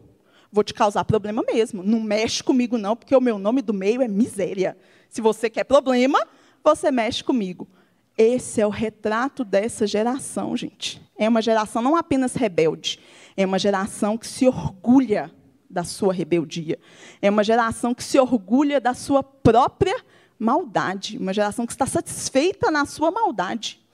vou 0.57 0.65
te 0.65 0.73
causar 0.73 1.05
problema 1.05 1.45
mesmo. 1.47 1.83
Não 1.83 2.01
mexe 2.01 2.43
comigo 2.43 2.79
não, 2.79 2.97
porque 2.97 3.15
o 3.15 3.21
meu 3.21 3.39
nome 3.39 3.61
do 3.61 3.75
meio 3.75 4.01
é 4.01 4.09
miséria. 4.09 4.77
Se 5.09 5.21
você 5.21 5.51
quer 5.51 5.65
problema, 5.65 6.19
você 6.65 6.91
mexe 6.91 7.23
comigo. 7.23 7.69
Esse 8.17 8.63
é 8.63 8.67
o 8.67 8.71
retrato 8.71 9.45
dessa 9.45 9.87
geração, 9.87 10.57
gente. 10.57 11.01
É 11.19 11.29
uma 11.29 11.43
geração 11.43 11.83
não 11.83 11.95
apenas 11.95 12.35
rebelde, 12.35 12.99
é 13.37 13.45
uma 13.45 13.59
geração 13.59 14.17
que 14.17 14.27
se 14.27 14.49
orgulha 14.49 15.31
da 15.69 15.85
sua 15.85 16.15
rebeldia. 16.15 16.79
É 17.21 17.29
uma 17.29 17.45
geração 17.45 17.95
que 17.95 18.03
se 18.03 18.19
orgulha 18.19 18.81
da 18.81 18.95
sua 18.95 19.23
própria 19.23 19.97
maldade. 20.39 21.19
Uma 21.19 21.35
geração 21.35 21.67
que 21.67 21.73
está 21.73 21.85
satisfeita 21.85 22.71
na 22.71 22.87
sua 22.87 23.11
maldade. 23.11 23.86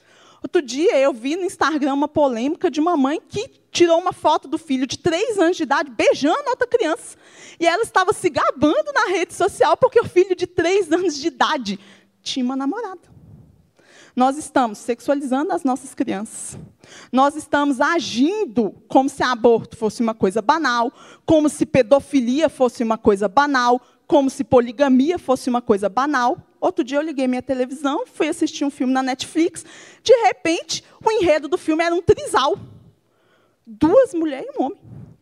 Outro 0.42 0.61
dia 0.61 0.99
eu 0.99 1.12
vi 1.12 1.37
no 1.37 1.44
Instagram 1.44 1.94
uma 1.94 2.08
polêmica 2.08 2.70
de 2.70 2.80
uma 2.80 2.96
mãe 2.96 3.20
que 3.26 3.49
tirou 3.70 3.99
uma 3.99 4.12
foto 4.12 4.49
do 4.49 4.58
filho 4.58 4.87
de 4.87 4.99
três 4.99 5.38
anos 5.38 5.56
de 5.56 5.62
idade 5.62 5.90
beijando 5.90 6.49
outra 6.49 6.66
criança. 6.66 7.16
E 7.61 7.66
ela 7.66 7.82
estava 7.82 8.12
se 8.12 8.28
gabando 8.28 8.92
na 8.92 9.06
rede 9.06 9.34
social 9.34 9.76
porque 9.76 10.00
o 10.00 10.08
filho 10.08 10.34
de 10.34 10.46
três 10.46 10.90
anos 10.90 11.16
de 11.16 11.28
idade 11.28 11.78
tinha 12.22 12.44
uma 12.44 12.56
namorada. 12.56 13.12
Nós 14.14 14.37
estamos 14.37 14.78
sexualizando 14.78 15.52
as 15.52 15.64
nossas 15.64 15.94
crianças. 15.94 16.58
Nós 17.11 17.34
estamos 17.34 17.80
agindo 17.80 18.75
como 18.87 19.08
se 19.08 19.22
aborto 19.22 19.76
fosse 19.76 20.02
uma 20.02 20.12
coisa 20.12 20.42
banal, 20.42 20.92
como 21.25 21.49
se 21.49 21.64
pedofilia 21.64 22.50
fosse 22.50 22.82
uma 22.82 22.99
coisa 22.99 23.26
banal, 23.26 23.80
como 24.06 24.28
se 24.30 24.44
poligamia 24.44 25.18
fosse 25.18 25.49
uma 25.49 25.62
coisa 25.62 25.88
banal. 25.88 26.38
Outro 26.61 26.85
dia 26.85 26.99
eu 26.99 27.02
liguei 27.02 27.26
minha 27.26 27.42
televisão, 27.42 28.06
fui 28.06 28.28
assistir 28.28 28.64
um 28.64 28.71
filme 28.71 28.92
na 28.92 29.02
Netflix. 29.02 29.64
De 30.02 30.12
repente, 30.26 30.85
o 31.04 31.11
enredo 31.11 31.49
do 31.49 31.59
filme 31.59 31.82
era 31.82 31.94
um 31.94 32.02
trisal. 32.02 32.56
Duas 33.66 34.14
mulheres 34.14 34.47
e 34.54 34.59
um 34.59 34.66
homem. 34.66 34.78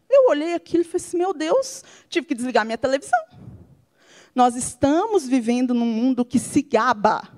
Eu 0.09 0.29
olhei 0.29 0.55
aquilo 0.55 0.83
e 0.83 0.85
falei 0.85 1.07
assim, 1.07 1.19
meu 1.19 1.33
Deus, 1.33 1.85
tive 2.09 2.27
que 2.27 2.35
desligar 2.35 2.65
minha 2.65 2.77
televisão. 2.77 3.19
Nós 4.35 4.57
estamos 4.57 5.27
vivendo 5.27 5.73
num 5.73 5.87
mundo 5.87 6.25
que 6.25 6.39
se 6.39 6.63
gaba 6.63 7.29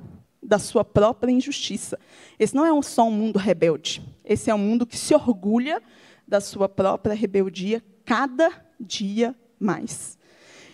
da 0.43 0.59
sua 0.59 0.85
própria 0.85 1.31
injustiça. 1.31 1.99
Esse 2.39 2.55
não 2.55 2.65
é 2.65 2.83
só 2.83 3.05
um 3.05 3.11
mundo 3.11 3.39
rebelde. 3.39 4.03
Esse 4.25 4.51
é 4.51 4.55
um 4.55 4.59
mundo 4.59 4.87
que 4.87 4.99
se 4.99 5.15
orgulha 5.15 5.83
da 6.27 6.41
sua 6.41 6.69
própria 6.69 7.15
rebeldia 7.15 7.83
cada 8.05 8.51
dia 8.81 9.35
mais. 9.59 10.19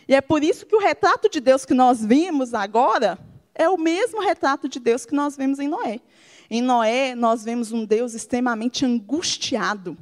E 0.09 0.15
é 0.15 0.21
por 0.21 0.43
isso 0.43 0.65
que 0.65 0.75
o 0.75 0.81
retrato 0.81 1.29
de 1.29 1.39
Deus 1.39 1.65
que 1.65 1.75
nós 1.75 2.05
vimos 2.05 2.55
agora 2.55 3.19
é 3.55 3.69
o 3.69 3.77
mesmo 3.77 4.21
retrato 4.21 4.69
de 4.69 4.81
Deus 4.81 5.05
que 5.05 5.15
nós 5.15 5.37
vemos 5.37 5.59
em 5.59 5.69
Noé. 5.69 6.01
Em 6.51 6.63
Noé, 6.63 7.15
nós 7.15 7.45
vemos 7.45 7.73
um 7.73 7.85
Deus 7.85 8.15
extremamente 8.15 8.87
angustiado. 8.87 9.99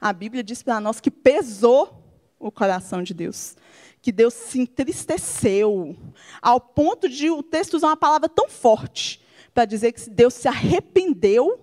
A 0.00 0.12
Bíblia 0.12 0.44
diz 0.44 0.62
para 0.62 0.80
nós 0.80 1.00
que 1.00 1.10
pesou 1.10 2.00
o 2.38 2.50
coração 2.50 3.02
de 3.02 3.12
Deus 3.12 3.56
que 4.02 4.10
Deus 4.10 4.34
se 4.34 4.58
entristeceu, 4.58 5.96
ao 6.40 6.60
ponto 6.60 7.08
de 7.08 7.28
o 7.30 7.42
texto 7.42 7.74
usar 7.74 7.88
uma 7.88 7.96
palavra 7.96 8.28
tão 8.28 8.48
forte 8.48 9.22
para 9.52 9.64
dizer 9.64 9.92
que 9.92 10.08
Deus 10.08 10.34
se 10.34 10.48
arrependeu 10.48 11.60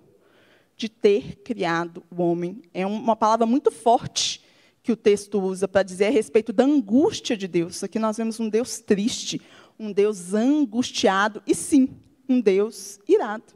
de 0.76 0.88
ter 0.88 1.36
criado 1.42 2.04
o 2.10 2.22
homem. 2.22 2.62
É 2.72 2.86
uma 2.86 3.16
palavra 3.16 3.44
muito 3.44 3.70
forte 3.70 4.44
que 4.88 4.92
o 4.92 4.96
texto 4.96 5.38
usa 5.38 5.68
para 5.68 5.82
dizer 5.82 6.06
a 6.06 6.10
respeito 6.10 6.50
da 6.50 6.64
angústia 6.64 7.36
de 7.36 7.46
Deus. 7.46 7.84
Aqui 7.84 7.98
nós 7.98 8.16
vemos 8.16 8.40
um 8.40 8.48
Deus 8.48 8.80
triste, 8.80 9.38
um 9.78 9.92
Deus 9.92 10.32
angustiado 10.32 11.42
e 11.46 11.54
sim, 11.54 11.94
um 12.26 12.40
Deus 12.40 12.98
irado. 13.06 13.52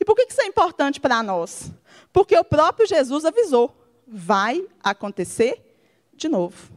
E 0.00 0.04
por 0.06 0.16
que 0.16 0.22
isso 0.22 0.40
é 0.40 0.46
importante 0.46 0.98
para 0.98 1.22
nós? 1.22 1.70
Porque 2.10 2.34
o 2.34 2.42
próprio 2.42 2.86
Jesus 2.86 3.26
avisou: 3.26 3.86
vai 4.08 4.66
acontecer 4.82 5.76
de 6.14 6.26
novo. 6.26 6.72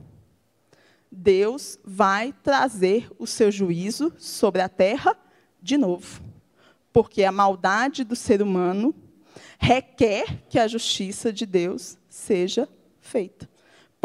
Deus 1.09 1.79
vai 1.81 2.33
trazer 2.43 3.09
o 3.17 3.25
seu 3.25 3.49
juízo 3.49 4.11
sobre 4.17 4.61
a 4.61 4.67
terra 4.67 5.17
de 5.61 5.77
novo. 5.77 6.21
Porque 6.91 7.23
a 7.23 7.31
maldade 7.31 8.03
do 8.03 8.13
ser 8.13 8.41
humano 8.41 8.93
requer 9.57 10.43
que 10.49 10.59
a 10.59 10.67
justiça 10.67 11.31
de 11.31 11.45
Deus 11.45 11.97
seja 12.09 12.67
feita. 12.99 13.54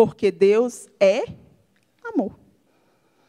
Porque 0.00 0.30
Deus 0.30 0.88
é 0.98 1.26
amor. 2.02 2.34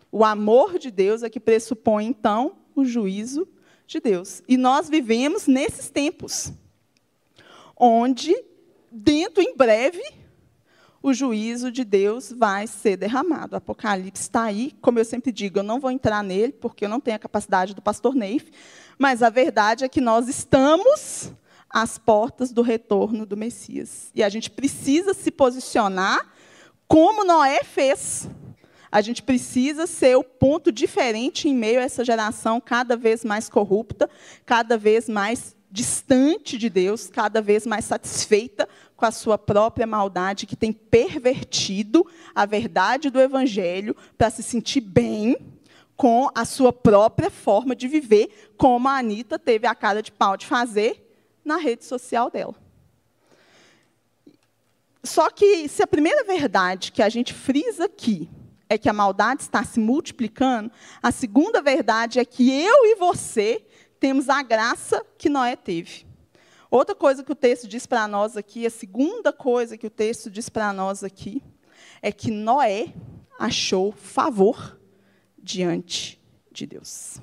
O 0.10 0.24
amor 0.24 0.80
de 0.80 0.90
Deus 0.90 1.22
é 1.22 1.30
que 1.30 1.38
pressupõe, 1.38 2.06
então, 2.06 2.56
o 2.74 2.86
juízo 2.86 3.46
de 3.86 4.00
Deus. 4.00 4.42
E 4.48 4.56
nós 4.56 4.88
vivemos 4.88 5.48
nesses 5.48 5.90
tempos, 5.90 6.54
onde, 7.76 8.34
dentro, 8.90 9.44
em 9.44 9.54
breve, 9.54 10.02
o 11.04 11.14
juízo 11.14 11.74
de 11.74 11.84
Deus 11.84 12.32
vai 12.32 12.66
ser 12.68 12.96
derramado. 12.96 13.54
O 13.54 13.58
Apocalipse 13.58 14.22
está 14.22 14.44
aí, 14.44 14.74
como 14.80 14.98
eu 14.98 15.04
sempre 15.04 15.34
digo, 15.34 15.60
eu 15.60 15.64
não 15.64 15.78
vou 15.78 15.92
entrar 15.92 16.24
nele, 16.24 16.54
porque 16.54 16.86
eu 16.86 16.90
não 16.90 17.02
tenho 17.02 17.18
a 17.18 17.20
capacidade 17.20 17.76
do 17.76 17.82
pastor 17.82 18.16
Neif, 18.16 18.50
mas 18.98 19.22
a 19.22 19.30
verdade 19.30 19.84
é 19.84 19.90
que 19.90 20.00
nós 20.00 20.30
estamos 20.30 21.34
às 21.70 21.98
portas 21.98 22.54
do 22.54 22.62
retorno 22.62 23.26
do 23.26 23.36
Messias. 23.36 24.10
E 24.16 24.24
a 24.24 24.30
gente 24.30 24.50
precisa 24.50 25.14
se 25.14 25.32
posicionar 25.32 26.32
como 26.92 27.24
Noé 27.24 27.64
fez. 27.64 28.30
A 28.92 29.00
gente 29.00 29.24
precisa 29.24 29.88
ser 29.88 30.18
o 30.18 30.24
ponto 30.26 30.74
diferente 30.74 31.48
em 31.48 31.56
meio 31.56 31.80
a 31.80 31.84
essa 31.84 32.04
geração 32.04 32.60
cada 32.60 32.98
vez 32.98 33.24
mais 33.24 33.48
corrupta, 33.48 34.10
cada 34.46 34.78
vez 34.78 35.08
mais 35.08 35.56
distante 35.72 36.58
de 36.58 36.70
Deus, 36.70 37.08
cada 37.08 37.42
vez 37.42 37.66
mais 37.66 37.86
satisfeita 37.86 38.68
com 38.98 39.06
a 39.06 39.12
sua 39.12 39.38
própria 39.38 39.88
maldade, 39.88 40.46
que 40.46 40.58
tem 40.58 40.74
pervertido 40.74 42.06
a 42.36 42.46
verdade 42.46 43.10
do 43.10 43.22
Evangelho 43.22 43.96
para 44.18 44.30
se 44.30 44.44
sentir 44.44 44.82
bem 44.82 45.38
com 45.96 46.28
a 46.36 46.44
sua 46.44 46.74
própria 46.74 47.32
forma 47.32 47.74
de 47.74 47.88
viver, 47.88 48.52
como 48.58 48.90
a 48.90 48.98
Anitta 48.98 49.40
teve 49.40 49.66
a 49.66 49.74
cara 49.74 50.04
de 50.04 50.12
pau 50.12 50.36
de 50.36 50.46
fazer 50.46 51.10
na 51.46 51.56
rede 51.56 51.86
social 51.86 52.30
dela. 52.30 52.61
Só 55.04 55.30
que, 55.30 55.68
se 55.68 55.82
a 55.82 55.88
primeira 55.88 56.24
verdade 56.24 56.92
que 56.92 57.02
a 57.02 57.10
gente 57.10 57.34
frisa 57.34 57.86
aqui 57.86 58.30
é 58.70 58.78
que 58.78 58.88
a 58.88 58.94
maldade 58.94 59.42
está 59.42 59.64
se 59.64 59.80
multiplicando, 59.80 60.72
a 61.02 61.12
segunda 61.12 61.62
verdade 61.62 62.20
é 62.20 62.26
que 62.26 62.50
eu 62.52 62.86
e 62.86 62.96
você 62.96 63.66
temos 64.00 64.30
a 64.30 64.42
graça 64.42 65.06
que 65.18 65.30
Noé 65.30 65.56
teve. 65.56 66.06
Outra 66.70 66.96
coisa 66.96 67.24
que 67.24 67.32
o 67.32 67.36
texto 67.36 67.68
diz 67.68 67.86
para 67.86 68.08
nós 68.08 68.38
aqui, 68.38 68.66
a 68.66 68.70
segunda 68.70 69.34
coisa 69.34 69.78
que 69.78 69.88
o 69.88 69.90
texto 69.90 70.30
diz 70.30 70.48
para 70.48 70.72
nós 70.72 71.04
aqui, 71.04 71.44
é 72.02 72.12
que 72.12 72.32
Noé 72.32 72.94
achou 73.38 73.92
favor 73.92 74.80
diante 75.38 76.22
de 76.52 76.66
Deus. 76.66 77.20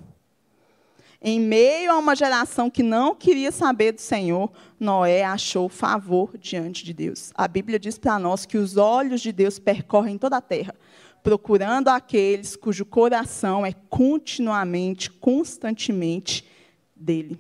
Em 1.20 1.40
meio 1.40 1.90
a 1.90 1.98
uma 1.98 2.14
geração 2.14 2.70
que 2.70 2.82
não 2.82 3.12
queria 3.12 3.50
saber 3.50 3.92
do 3.92 4.00
Senhor, 4.00 4.52
Noé 4.78 5.24
achou 5.24 5.68
favor 5.68 6.38
diante 6.38 6.84
de 6.84 6.92
Deus. 6.92 7.32
A 7.34 7.48
Bíblia 7.48 7.76
diz 7.78 7.98
para 7.98 8.18
nós 8.20 8.46
que 8.46 8.56
os 8.56 8.76
olhos 8.76 9.20
de 9.20 9.32
Deus 9.32 9.58
percorrem 9.58 10.16
toda 10.16 10.36
a 10.36 10.40
terra, 10.40 10.76
procurando 11.20 11.88
aqueles 11.88 12.54
cujo 12.54 12.86
coração 12.86 13.66
é 13.66 13.72
continuamente, 13.90 15.10
constantemente 15.10 16.46
dele. 16.94 17.36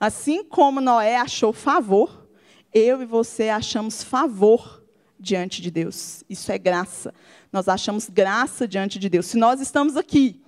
Assim 0.00 0.42
como 0.42 0.80
Noé 0.80 1.16
achou 1.16 1.52
favor, 1.52 2.28
eu 2.72 3.00
e 3.00 3.06
você 3.06 3.50
achamos 3.50 4.02
favor 4.02 4.84
diante 5.18 5.62
de 5.62 5.70
Deus. 5.70 6.24
Isso 6.28 6.50
é 6.50 6.58
graça. 6.58 7.14
Nós 7.52 7.68
achamos 7.68 8.10
graça 8.10 8.66
diante 8.66 8.98
de 8.98 9.08
Deus. 9.08 9.26
Se 9.26 9.38
nós 9.38 9.60
estamos 9.60 9.96
aqui 9.96 10.43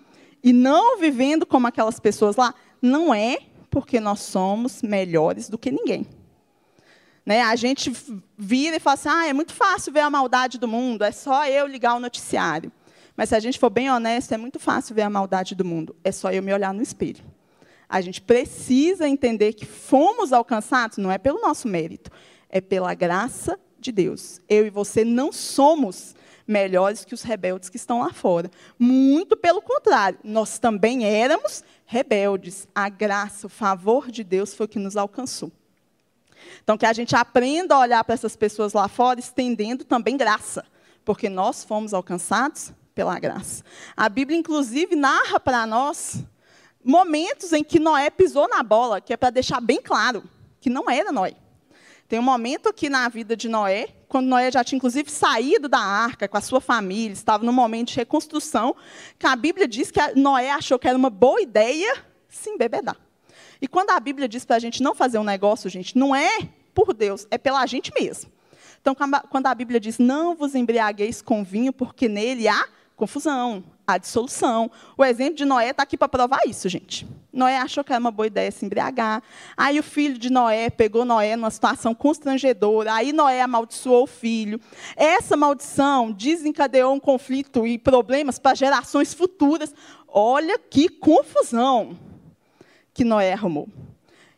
e 0.46 0.52
não 0.52 0.96
vivendo 0.96 1.44
como 1.44 1.66
aquelas 1.66 1.98
pessoas 1.98 2.36
lá, 2.36 2.54
não 2.80 3.12
é 3.12 3.38
porque 3.68 3.98
nós 3.98 4.20
somos 4.20 4.80
melhores 4.80 5.48
do 5.48 5.58
que 5.58 5.72
ninguém. 5.72 6.06
Né? 7.26 7.42
A 7.42 7.56
gente 7.56 7.92
vira 8.38 8.76
e 8.76 8.78
fala 8.78 8.94
assim: 8.94 9.08
ah, 9.08 9.26
é 9.26 9.32
muito 9.32 9.52
fácil 9.52 9.92
ver 9.92 10.02
a 10.02 10.08
maldade 10.08 10.56
do 10.56 10.68
mundo, 10.68 11.02
é 11.02 11.10
só 11.10 11.44
eu 11.48 11.66
ligar 11.66 11.96
o 11.96 11.98
noticiário. 11.98 12.70
Mas 13.16 13.30
se 13.30 13.34
a 13.34 13.40
gente 13.40 13.58
for 13.58 13.70
bem 13.70 13.90
honesto, 13.90 14.34
é 14.34 14.36
muito 14.36 14.60
fácil 14.60 14.94
ver 14.94 15.02
a 15.02 15.10
maldade 15.10 15.56
do 15.56 15.64
mundo, 15.64 15.96
é 16.04 16.12
só 16.12 16.30
eu 16.30 16.44
me 16.44 16.54
olhar 16.54 16.72
no 16.72 16.80
espelho. 16.80 17.24
A 17.88 18.00
gente 18.00 18.20
precisa 18.20 19.08
entender 19.08 19.52
que 19.52 19.66
fomos 19.66 20.32
alcançados 20.32 20.96
não 20.96 21.10
é 21.10 21.18
pelo 21.18 21.40
nosso 21.40 21.66
mérito, 21.66 22.08
é 22.48 22.60
pela 22.60 22.94
graça 22.94 23.58
de 23.80 23.90
Deus. 23.90 24.40
Eu 24.48 24.64
e 24.64 24.70
você 24.70 25.04
não 25.04 25.32
somos 25.32 26.14
melhores 26.46 27.04
que 27.04 27.14
os 27.14 27.22
rebeldes 27.22 27.68
que 27.68 27.76
estão 27.76 28.00
lá 28.00 28.12
fora. 28.12 28.50
Muito 28.78 29.36
pelo 29.36 29.60
contrário, 29.60 30.18
nós 30.22 30.58
também 30.58 31.04
éramos 31.04 31.64
rebeldes. 31.84 32.68
A 32.74 32.88
graça, 32.88 33.46
o 33.46 33.50
favor 33.50 34.10
de 34.10 34.22
Deus 34.22 34.54
foi 34.54 34.66
o 34.66 34.68
que 34.68 34.78
nos 34.78 34.96
alcançou. 34.96 35.50
Então, 36.62 36.76
que 36.76 36.86
a 36.86 36.92
gente 36.92 37.16
aprenda 37.16 37.74
a 37.74 37.80
olhar 37.80 38.04
para 38.04 38.14
essas 38.14 38.36
pessoas 38.36 38.72
lá 38.72 38.88
fora, 38.88 39.18
estendendo 39.18 39.84
também 39.84 40.16
graça, 40.16 40.64
porque 41.04 41.28
nós 41.28 41.64
fomos 41.64 41.92
alcançados 41.92 42.72
pela 42.94 43.18
graça. 43.18 43.64
A 43.96 44.08
Bíblia, 44.08 44.38
inclusive, 44.38 44.94
narra 44.94 45.40
para 45.40 45.66
nós 45.66 46.24
momentos 46.84 47.52
em 47.52 47.64
que 47.64 47.80
Noé 47.80 48.10
pisou 48.10 48.48
na 48.48 48.62
bola, 48.62 49.00
que 49.00 49.12
é 49.12 49.16
para 49.16 49.30
deixar 49.30 49.60
bem 49.60 49.80
claro 49.82 50.22
que 50.60 50.70
não 50.70 50.88
era 50.88 51.10
Noé. 51.10 51.34
Tem 52.08 52.18
um 52.18 52.22
momento 52.22 52.68
aqui 52.68 52.88
na 52.88 53.08
vida 53.08 53.36
de 53.36 53.48
Noé, 53.48 53.88
quando 54.08 54.26
Noé 54.26 54.50
já 54.50 54.62
tinha 54.62 54.76
inclusive 54.76 55.10
saído 55.10 55.68
da 55.68 55.80
arca 55.80 56.28
com 56.28 56.36
a 56.36 56.40
sua 56.40 56.60
família, 56.60 57.12
estava 57.12 57.44
num 57.44 57.52
momento 57.52 57.88
de 57.88 57.96
reconstrução, 57.96 58.76
que 59.18 59.26
a 59.26 59.34
Bíblia 59.34 59.66
diz 59.66 59.90
que 59.90 60.00
Noé 60.14 60.50
achou 60.50 60.78
que 60.78 60.86
era 60.86 60.96
uma 60.96 61.10
boa 61.10 61.40
ideia 61.40 62.04
se 62.28 62.48
embebedar. 62.50 62.96
E 63.60 63.66
quando 63.66 63.90
a 63.90 63.98
Bíblia 63.98 64.28
diz 64.28 64.44
para 64.44 64.56
a 64.56 64.60
gente 64.60 64.82
não 64.82 64.94
fazer 64.94 65.18
um 65.18 65.24
negócio, 65.24 65.68
gente, 65.68 65.98
não 65.98 66.14
é 66.14 66.48
por 66.72 66.94
Deus, 66.94 67.26
é 67.30 67.38
pela 67.38 67.66
gente 67.66 67.92
mesmo. 67.98 68.30
Então, 68.80 68.94
quando 69.28 69.46
a 69.46 69.54
Bíblia 69.54 69.80
diz, 69.80 69.98
não 69.98 70.36
vos 70.36 70.54
embriagueis 70.54 71.20
com 71.20 71.42
vinho, 71.42 71.72
porque 71.72 72.08
nele 72.08 72.46
há 72.46 72.68
confusão, 72.94 73.64
há 73.86 73.98
dissolução. 73.98 74.70
O 74.96 75.04
exemplo 75.04 75.34
de 75.34 75.44
Noé 75.44 75.70
está 75.70 75.84
aqui 75.84 75.96
para 75.96 76.08
provar 76.08 76.40
isso, 76.46 76.68
gente. 76.68 77.06
Noé 77.32 77.58
achou 77.58 77.84
que 77.84 77.92
era 77.92 78.00
uma 78.00 78.10
boa 78.10 78.26
ideia 78.26 78.50
se 78.50 78.64
embriagar. 78.64 79.22
Aí 79.56 79.78
o 79.78 79.82
filho 79.82 80.18
de 80.18 80.30
Noé 80.30 80.70
pegou 80.70 81.04
Noé 81.04 81.36
numa 81.36 81.50
situação 81.50 81.94
constrangedora. 81.94 82.94
Aí 82.94 83.12
Noé 83.12 83.42
amaldiçoou 83.42 84.04
o 84.04 84.06
filho. 84.06 84.60
Essa 84.96 85.36
maldição 85.36 86.10
desencadeou 86.10 86.94
um 86.94 87.00
conflito 87.00 87.66
e 87.66 87.78
problemas 87.78 88.38
para 88.38 88.56
gerações 88.56 89.14
futuras. 89.14 89.74
Olha 90.08 90.58
que 90.58 90.88
confusão 90.88 91.96
que 92.92 93.04
Noé 93.04 93.34
arrumou. 93.34 93.68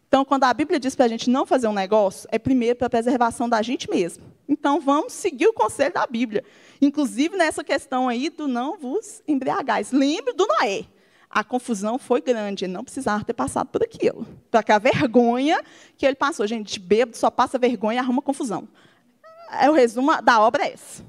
Então, 0.08 0.24
quando 0.24 0.44
a 0.44 0.54
Bíblia 0.54 0.80
diz 0.80 0.96
para 0.96 1.04
a 1.04 1.08
gente 1.08 1.28
não 1.28 1.44
fazer 1.44 1.68
um 1.68 1.72
negócio, 1.72 2.26
é 2.32 2.38
primeiro 2.38 2.76
para 2.76 2.86
a 2.86 2.90
preservação 2.90 3.46
da 3.46 3.60
gente 3.60 3.88
mesmo. 3.90 4.24
Então, 4.48 4.80
vamos 4.80 5.12
seguir 5.12 5.46
o 5.46 5.52
conselho 5.52 5.92
da 5.92 6.06
Bíblia. 6.06 6.42
Inclusive 6.80 7.36
nessa 7.36 7.64
questão 7.64 8.08
aí 8.08 8.30
do 8.30 8.46
não 8.46 8.78
vos 8.78 9.22
embriagais. 9.26 9.90
Lembre 9.92 10.32
do 10.32 10.46
Noé. 10.46 10.84
A 11.30 11.44
confusão 11.44 11.98
foi 11.98 12.22
grande, 12.22 12.64
ele 12.64 12.72
não 12.72 12.82
precisava 12.82 13.22
ter 13.22 13.34
passado 13.34 13.68
por 13.68 13.82
aquilo. 13.82 14.26
Para 14.50 14.62
que 14.62 14.72
a 14.72 14.78
vergonha 14.78 15.62
que 15.96 16.06
ele 16.06 16.16
passou. 16.16 16.46
Gente, 16.46 16.80
bêbado 16.80 17.16
só 17.16 17.30
passa 17.30 17.58
vergonha 17.58 17.96
e 17.96 17.98
arruma 17.98 18.22
confusão. 18.22 18.66
É 19.60 19.68
o 19.68 19.74
resumo 19.74 20.22
da 20.22 20.40
obra 20.40 20.64
é 20.64 20.72
esse. 20.72 21.04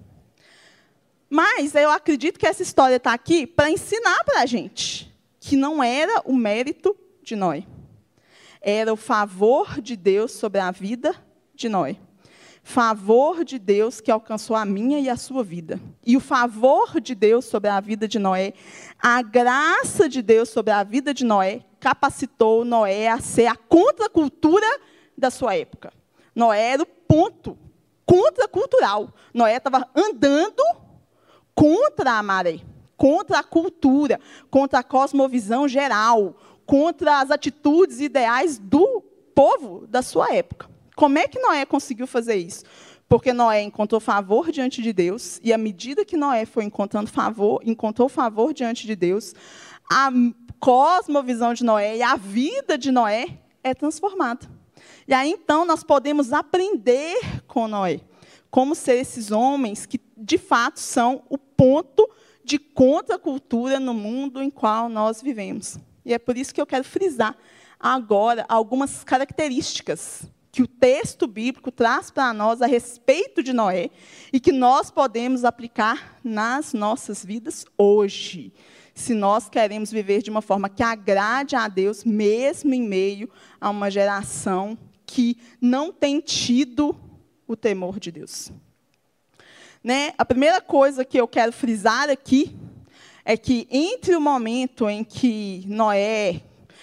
Mas 1.29 1.75
eu 1.75 1.91
acredito 1.91 2.39
que 2.39 2.47
essa 2.47 2.63
história 2.63 2.95
está 2.95 3.13
aqui 3.13 3.45
para 3.45 3.69
ensinar 3.69 4.23
para 4.23 4.41
a 4.41 4.45
gente 4.45 5.09
que 5.39 5.55
não 5.55 5.81
era 5.81 6.21
o 6.25 6.35
mérito 6.35 6.97
de 7.23 7.35
Noé. 7.35 7.63
Era 8.61 8.91
o 8.91 8.97
favor 8.97 9.79
de 9.79 9.95
Deus 9.95 10.31
sobre 10.31 10.59
a 10.59 10.69
vida 10.71 11.15
de 11.53 11.69
Noé. 11.69 11.95
Favor 12.63 13.43
de 13.43 13.57
Deus 13.57 13.99
que 13.99 14.11
alcançou 14.11 14.55
a 14.55 14.65
minha 14.65 14.99
e 14.99 15.09
a 15.09 15.17
sua 15.17 15.43
vida. 15.43 15.79
E 16.05 16.15
o 16.15 16.19
favor 16.19 16.99
de 17.01 17.15
Deus 17.15 17.45
sobre 17.45 17.69
a 17.69 17.79
vida 17.79 18.07
de 18.07 18.19
Noé, 18.19 18.53
a 19.01 19.21
graça 19.21 20.07
de 20.07 20.21
Deus 20.21 20.49
sobre 20.49 20.71
a 20.71 20.83
vida 20.83 21.13
de 21.13 21.23
Noé, 21.25 21.61
capacitou 21.79 22.63
Noé 22.63 23.07
a 23.07 23.19
ser 23.19 23.47
a 23.47 23.55
contracultura 23.55 24.67
da 25.17 25.31
sua 25.31 25.55
época. 25.55 25.91
Noé 26.35 26.73
era 26.73 26.83
o 26.83 26.85
ponto 26.85 27.57
contracultural. 28.05 29.13
Noé 29.33 29.55
estava 29.57 29.87
andando 29.95 30.63
contra 31.53 32.13
a 32.13 32.23
maré, 32.23 32.59
contra 32.95 33.39
a 33.39 33.43
cultura, 33.43 34.19
contra 34.49 34.79
a 34.79 34.83
cosmovisão 34.83 35.67
geral, 35.67 36.35
contra 36.65 37.19
as 37.19 37.31
atitudes 37.31 37.99
ideais 37.99 38.57
do 38.57 39.01
povo 39.33 39.85
da 39.87 40.01
sua 40.01 40.33
época. 40.33 40.69
Como 40.99 41.17
é 41.17 41.29
que 41.29 41.39
Noé 41.39 41.65
conseguiu 41.65 42.05
fazer 42.05 42.35
isso? 42.35 42.65
Porque 43.07 43.31
Noé 43.31 43.61
encontrou 43.61 44.01
favor 44.01 44.51
diante 44.51 44.81
de 44.81 44.91
Deus, 44.91 45.39
e 45.41 45.53
à 45.53 45.57
medida 45.57 46.03
que 46.03 46.17
Noé 46.17 46.45
foi 46.45 46.65
encontrando 46.65 47.09
favor, 47.09 47.61
encontrou 47.63 48.09
favor 48.09 48.53
diante 48.53 48.85
de 48.85 48.97
Deus, 48.97 49.33
a 49.89 50.11
cosmovisão 50.59 51.53
de 51.53 51.63
Noé 51.63 51.95
e 51.95 52.03
a 52.03 52.17
vida 52.17 52.77
de 52.77 52.91
Noé 52.91 53.39
é 53.63 53.73
transformada. 53.73 54.45
E 55.07 55.13
aí 55.13 55.31
então 55.31 55.63
nós 55.63 55.85
podemos 55.85 56.33
aprender 56.33 57.17
com 57.47 57.65
Noé, 57.65 58.01
como 58.51 58.75
ser 58.75 58.95
esses 58.95 59.31
homens 59.31 59.85
que 59.85 60.01
de 60.17 60.37
fato 60.37 60.81
são 60.81 61.23
o 61.29 61.37
ponto 61.37 62.09
de 62.43 62.59
contracultura 62.59 63.79
no 63.79 63.93
mundo 63.93 64.43
em 64.43 64.49
qual 64.49 64.89
nós 64.89 65.21
vivemos. 65.21 65.77
E 66.03 66.13
é 66.13 66.19
por 66.19 66.37
isso 66.37 66.53
que 66.53 66.59
eu 66.59 66.67
quero 66.67 66.83
frisar 66.83 67.37
agora 67.79 68.45
algumas 68.49 69.01
características 69.05 70.27
que 70.51 70.61
o 70.61 70.67
texto 70.67 71.27
bíblico 71.27 71.71
traz 71.71 72.09
para 72.09 72.33
nós 72.33 72.61
a 72.61 72.65
respeito 72.65 73.43
de 73.43 73.53
Noé 73.53 73.89
e 74.33 74.39
que 74.39 74.51
nós 74.51 74.89
podemos 74.89 75.45
aplicar 75.45 76.19
nas 76.23 76.73
nossas 76.73 77.23
vidas 77.23 77.65
hoje. 77.77 78.51
Se 78.95 79.13
nós 79.13 79.47
queremos 79.47 79.91
viver 79.91 80.21
de 80.21 80.29
uma 80.29 80.41
forma 80.41 80.67
que 80.67 80.83
agrade 80.83 81.55
a 81.55 81.67
Deus, 81.67 82.03
mesmo 82.03 82.73
em 82.73 82.81
meio 82.81 83.29
a 83.61 83.69
uma 83.69 83.89
geração 83.89 84.77
que 85.05 85.37
não 85.61 85.91
tem 85.91 86.19
tido 86.19 86.95
o 87.47 87.55
temor 87.55 87.99
de 87.99 88.11
Deus. 88.11 88.51
Né? 89.83 90.13
A 90.17 90.25
primeira 90.25 90.59
coisa 90.59 91.05
que 91.05 91.19
eu 91.19 91.27
quero 91.27 91.51
frisar 91.51 92.09
aqui 92.09 92.55
é 93.23 93.37
que 93.37 93.67
entre 93.71 94.15
o 94.15 94.21
momento 94.21 94.89
em 94.89 95.03
que 95.03 95.63
Noé, 95.67 96.41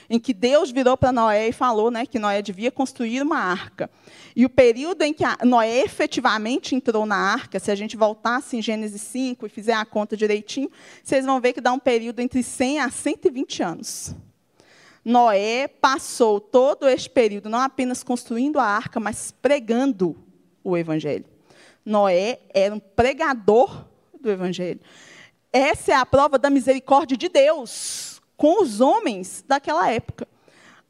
em 0.09 0.19
que 0.19 0.33
Deus 0.33 0.71
virou 0.71 0.97
para 0.97 1.13
Noé 1.13 1.49
e 1.49 1.53
falou 1.53 1.91
né, 1.91 2.07
que 2.07 2.19
Noé 2.19 2.43
devia 2.43 2.71
construir 2.71 3.23
uma 3.23 3.39
arca, 3.39 3.91
e 4.35 4.45
o 4.45 4.51
período 4.51 5.03
em 5.03 5.13
que 5.13 5.25
Noé 5.45 5.81
efetivamente 5.81 6.75
entrou 6.75 7.07
na 7.07 7.17
arca, 7.17 7.59
se 7.59 7.71
a 7.71 7.75
gente 7.75 7.97
voltasse 7.97 8.57
em 8.57 8.63
Gênesis 8.63 9.03
5 9.03 9.47
e 9.47 9.49
fizer 9.49 9.75
a 9.75 9.85
conta 9.85 10.17
direitinho, 10.17 10.71
vocês 11.03 11.25
vão 11.25 11.41
ver 11.41 11.53
que 11.53 11.61
dá 11.61 11.73
um 11.73 11.79
período 11.79 12.21
entre 12.21 12.43
100 12.43 12.81
a 12.81 12.91
120 12.91 13.63
anos. 13.63 14.15
Noé 15.05 15.69
passou 15.69 16.41
todo 16.41 16.89
este 16.89 17.09
período 17.09 17.49
não 17.49 17.61
apenas 17.61 18.03
construindo 18.03 18.59
a 18.59 18.65
arca, 18.65 18.99
mas 18.99 19.31
pregando 19.31 20.17
o 20.65 20.77
evangelho. 20.77 21.25
Noé 21.85 22.41
era 22.53 22.75
um 22.75 22.81
pregador 22.81 23.87
do 24.21 24.29
evangelho. 24.29 24.81
Essa 25.53 25.93
é 25.93 25.95
a 25.95 26.05
prova 26.05 26.39
da 26.39 26.51
misericórdia 26.51 27.17
de 27.17 27.29
Deus 27.29 28.16
com 28.37 28.63
os 28.63 28.81
homens 28.81 29.45
daquela 29.47 29.91
época. 29.91 30.29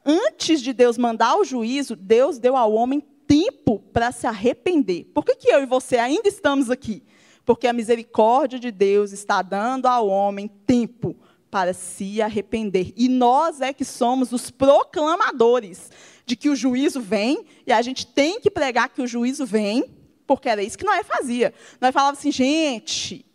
Antes 0.05 0.61
de 0.61 0.73
Deus 0.73 0.97
mandar 0.97 1.37
o 1.37 1.45
juízo, 1.45 1.97
Deus 1.97 2.39
deu 2.39 2.57
ao 2.57 2.73
homem 2.73 3.01
tempo 3.27 3.83
para 3.93 4.13
se 4.13 4.27
arrepender. 4.27 5.05
Por 5.13 5.25
que, 5.25 5.35
que 5.35 5.49
eu 5.49 5.63
e 5.63 5.67
você 5.67 5.97
ainda 5.97 6.29
estamos 6.29 6.71
aqui? 6.71 7.03
Porque 7.45 7.67
a 7.67 7.73
misericórdia 7.73 8.59
de 8.59 8.71
Deus 8.71 9.13
está 9.13 9.43
dando 9.43 9.87
ao 9.87 10.09
homem 10.09 10.49
tempo 10.49 11.17
para 11.51 11.73
se 11.73 12.23
arrepender. 12.23 12.93
E 12.97 13.09
nós 13.09 13.61
é 13.61 13.73
que 13.73 13.85
somos 13.85 14.33
os 14.33 14.51
proclamadores 14.51 15.91
de 16.25 16.37
que 16.37 16.49
o 16.49 16.57
juízo 16.57 17.01
vem, 17.01 17.45
e 17.67 17.73
a 17.73 17.83
gente 17.83 18.07
tem 18.07 18.41
que 18.41 18.51
pregar 18.51 18.89
que 18.89 19.03
o 19.03 19.07
juízo 19.07 19.45
vem, 19.45 19.85
porque 20.27 20.49
era 20.49 20.63
isso 20.63 20.79
que 20.79 20.85
Noé 20.85 21.03
fazia. 21.03 21.53
Noé 21.81 21.93
falava 21.93 22.17
assim, 22.17 22.33
gente, 22.33 23.26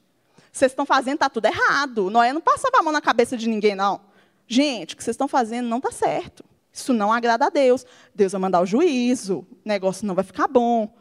vocês 0.52 0.72
estão 0.72 0.86
fazendo 0.86 1.16
está 1.16 1.30
tudo 1.30 1.46
errado. 1.46 2.10
Noé 2.10 2.34
não 2.34 2.42
passava 2.42 2.80
a 2.80 2.84
mão 2.84 2.92
na 2.92 3.02
cabeça 3.02 3.38
de 3.38 3.48
ninguém, 3.48 3.76
não. 3.76 4.02
Gente, 4.48 4.94
o 4.94 4.98
que 4.98 5.04
vocês 5.04 5.14
estão 5.14 5.28
fazendo 5.28 5.68
não 5.68 5.78
está 5.78 5.92
certo. 5.92 6.44
Isso 6.74 6.94
não 6.94 7.12
agrada 7.12 7.46
a 7.46 7.50
Deus. 7.50 7.86
Deus 8.14 8.32
vai 8.32 8.42
mandar 8.42 8.62
o 8.62 8.66
juízo. 8.66 9.40
O 9.40 9.58
negócio 9.64 10.06
não 10.06 10.16
vai 10.16 10.24
ficar 10.24 10.48
bom. 10.48 10.94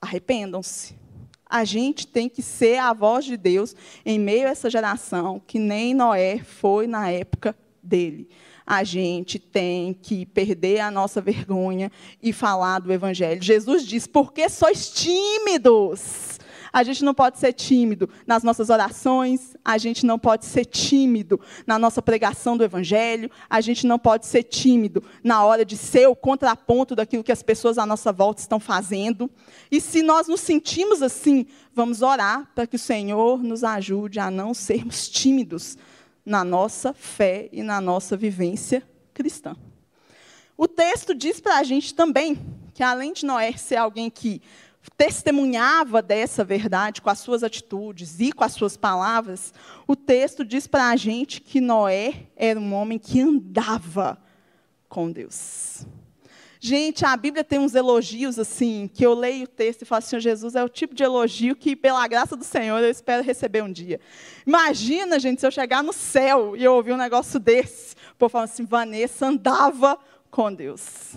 Arrependam-se. 0.00 0.96
A 1.48 1.64
gente 1.64 2.06
tem 2.06 2.28
que 2.28 2.42
ser 2.42 2.78
a 2.78 2.92
voz 2.92 3.24
de 3.24 3.36
Deus 3.36 3.74
em 4.04 4.18
meio 4.18 4.46
a 4.46 4.50
essa 4.50 4.70
geração 4.70 5.40
que 5.46 5.58
nem 5.58 5.94
Noé 5.94 6.38
foi 6.38 6.86
na 6.86 7.10
época 7.10 7.56
dele. 7.82 8.28
A 8.66 8.82
gente 8.82 9.38
tem 9.38 9.92
que 9.92 10.24
perder 10.24 10.80
a 10.80 10.90
nossa 10.90 11.20
vergonha 11.20 11.92
e 12.22 12.32
falar 12.32 12.78
do 12.78 12.92
Evangelho. 12.92 13.42
Jesus 13.42 13.86
diz: 13.86 14.06
por 14.06 14.32
que 14.32 14.48
sois 14.48 14.88
tímidos? 14.88 16.40
A 16.74 16.82
gente 16.82 17.04
não 17.04 17.14
pode 17.14 17.38
ser 17.38 17.52
tímido 17.52 18.10
nas 18.26 18.42
nossas 18.42 18.68
orações, 18.68 19.56
a 19.64 19.78
gente 19.78 20.04
não 20.04 20.18
pode 20.18 20.44
ser 20.44 20.64
tímido 20.64 21.40
na 21.64 21.78
nossa 21.78 22.02
pregação 22.02 22.56
do 22.56 22.64
Evangelho, 22.64 23.30
a 23.48 23.60
gente 23.60 23.86
não 23.86 23.96
pode 23.96 24.26
ser 24.26 24.42
tímido 24.42 25.00
na 25.22 25.44
hora 25.44 25.64
de 25.64 25.76
ser 25.76 26.08
o 26.08 26.16
contraponto 26.16 26.96
daquilo 26.96 27.22
que 27.22 27.30
as 27.30 27.44
pessoas 27.44 27.78
à 27.78 27.86
nossa 27.86 28.12
volta 28.12 28.40
estão 28.40 28.58
fazendo. 28.58 29.30
E 29.70 29.80
se 29.80 30.02
nós 30.02 30.26
nos 30.26 30.40
sentimos 30.40 31.00
assim, 31.00 31.46
vamos 31.72 32.02
orar 32.02 32.50
para 32.56 32.66
que 32.66 32.74
o 32.74 32.78
Senhor 32.78 33.40
nos 33.40 33.62
ajude 33.62 34.18
a 34.18 34.28
não 34.28 34.52
sermos 34.52 35.08
tímidos 35.08 35.78
na 36.26 36.42
nossa 36.42 36.92
fé 36.92 37.48
e 37.52 37.62
na 37.62 37.80
nossa 37.80 38.16
vivência 38.16 38.82
cristã. 39.12 39.54
O 40.56 40.66
texto 40.66 41.14
diz 41.14 41.38
para 41.38 41.58
a 41.58 41.62
gente 41.62 41.94
também 41.94 42.36
que, 42.74 42.82
além 42.82 43.12
de 43.12 43.24
Noé 43.24 43.52
ser 43.52 43.76
alguém 43.76 44.10
que 44.10 44.42
testemunhava 44.96 46.02
dessa 46.02 46.44
verdade 46.44 47.00
com 47.00 47.10
as 47.10 47.18
suas 47.18 47.42
atitudes 47.42 48.20
e 48.20 48.32
com 48.32 48.44
as 48.44 48.52
suas 48.52 48.76
palavras, 48.76 49.52
o 49.86 49.96
texto 49.96 50.44
diz 50.44 50.66
para 50.66 50.90
a 50.90 50.96
gente 50.96 51.40
que 51.40 51.60
Noé 51.60 52.26
era 52.36 52.58
um 52.58 52.74
homem 52.74 52.98
que 52.98 53.20
andava 53.20 54.18
com 54.88 55.10
Deus. 55.10 55.86
Gente, 56.60 57.04
a 57.04 57.14
Bíblia 57.14 57.44
tem 57.44 57.58
uns 57.58 57.74
elogios 57.74 58.38
assim, 58.38 58.88
que 58.88 59.04
eu 59.04 59.12
leio 59.12 59.44
o 59.44 59.46
texto 59.46 59.82
e 59.82 59.84
falo 59.84 59.98
assim, 59.98 60.18
Jesus 60.18 60.54
é 60.54 60.64
o 60.64 60.68
tipo 60.68 60.94
de 60.94 61.02
elogio 61.02 61.54
que, 61.54 61.76
pela 61.76 62.08
graça 62.08 62.34
do 62.34 62.42
Senhor, 62.42 62.78
eu 62.78 62.90
espero 62.90 63.22
receber 63.22 63.62
um 63.62 63.70
dia. 63.70 64.00
Imagina, 64.46 65.18
gente, 65.18 65.40
se 65.40 65.46
eu 65.46 65.50
chegar 65.50 65.82
no 65.82 65.92
céu 65.92 66.56
e 66.56 66.64
eu 66.64 66.72
ouvir 66.72 66.92
um 66.92 66.96
negócio 66.96 67.38
desse. 67.38 67.94
O 68.12 68.16
povo 68.16 68.30
fala 68.30 68.44
assim, 68.44 68.64
Vanessa 68.64 69.26
andava 69.26 69.98
com 70.30 70.50
Deus. 70.54 71.16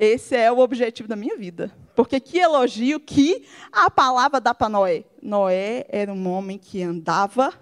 Esse 0.00 0.36
é 0.36 0.50
o 0.52 0.60
objetivo 0.60 1.08
da 1.08 1.16
minha 1.16 1.36
vida. 1.36 1.76
Porque 1.96 2.20
que 2.20 2.38
elogio 2.38 3.00
que 3.00 3.44
a 3.72 3.90
palavra 3.90 4.40
dá 4.40 4.54
para 4.54 4.68
Noé. 4.68 5.02
Noé 5.20 5.84
era 5.88 6.12
um 6.12 6.28
homem 6.28 6.56
que 6.56 6.80
andava 6.80 7.52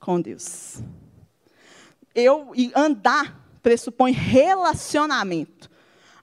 com 0.00 0.18
Deus. 0.18 0.82
Eu 2.14 2.52
e 2.54 2.72
andar 2.74 3.58
pressupõe 3.62 4.12
relacionamento. 4.12 5.70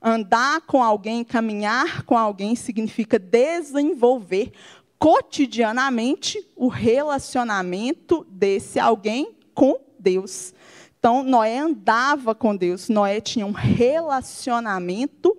Andar 0.02 0.62
com 0.62 0.82
alguém, 0.82 1.24
caminhar 1.24 2.02
com 2.02 2.18
alguém 2.18 2.56
significa 2.56 3.20
desenvolver 3.20 4.52
cotidianamente 4.98 6.44
o 6.56 6.68
relacionamento 6.68 8.26
desse 8.28 8.80
alguém 8.80 9.36
com 9.54 9.80
Deus. 10.00 10.56
Então, 11.02 11.24
Noé 11.24 11.58
andava 11.58 12.36
com 12.36 12.56
Deus, 12.56 12.88
Noé 12.88 13.20
tinha 13.20 13.44
um 13.44 13.52
relacionamento 13.52 15.36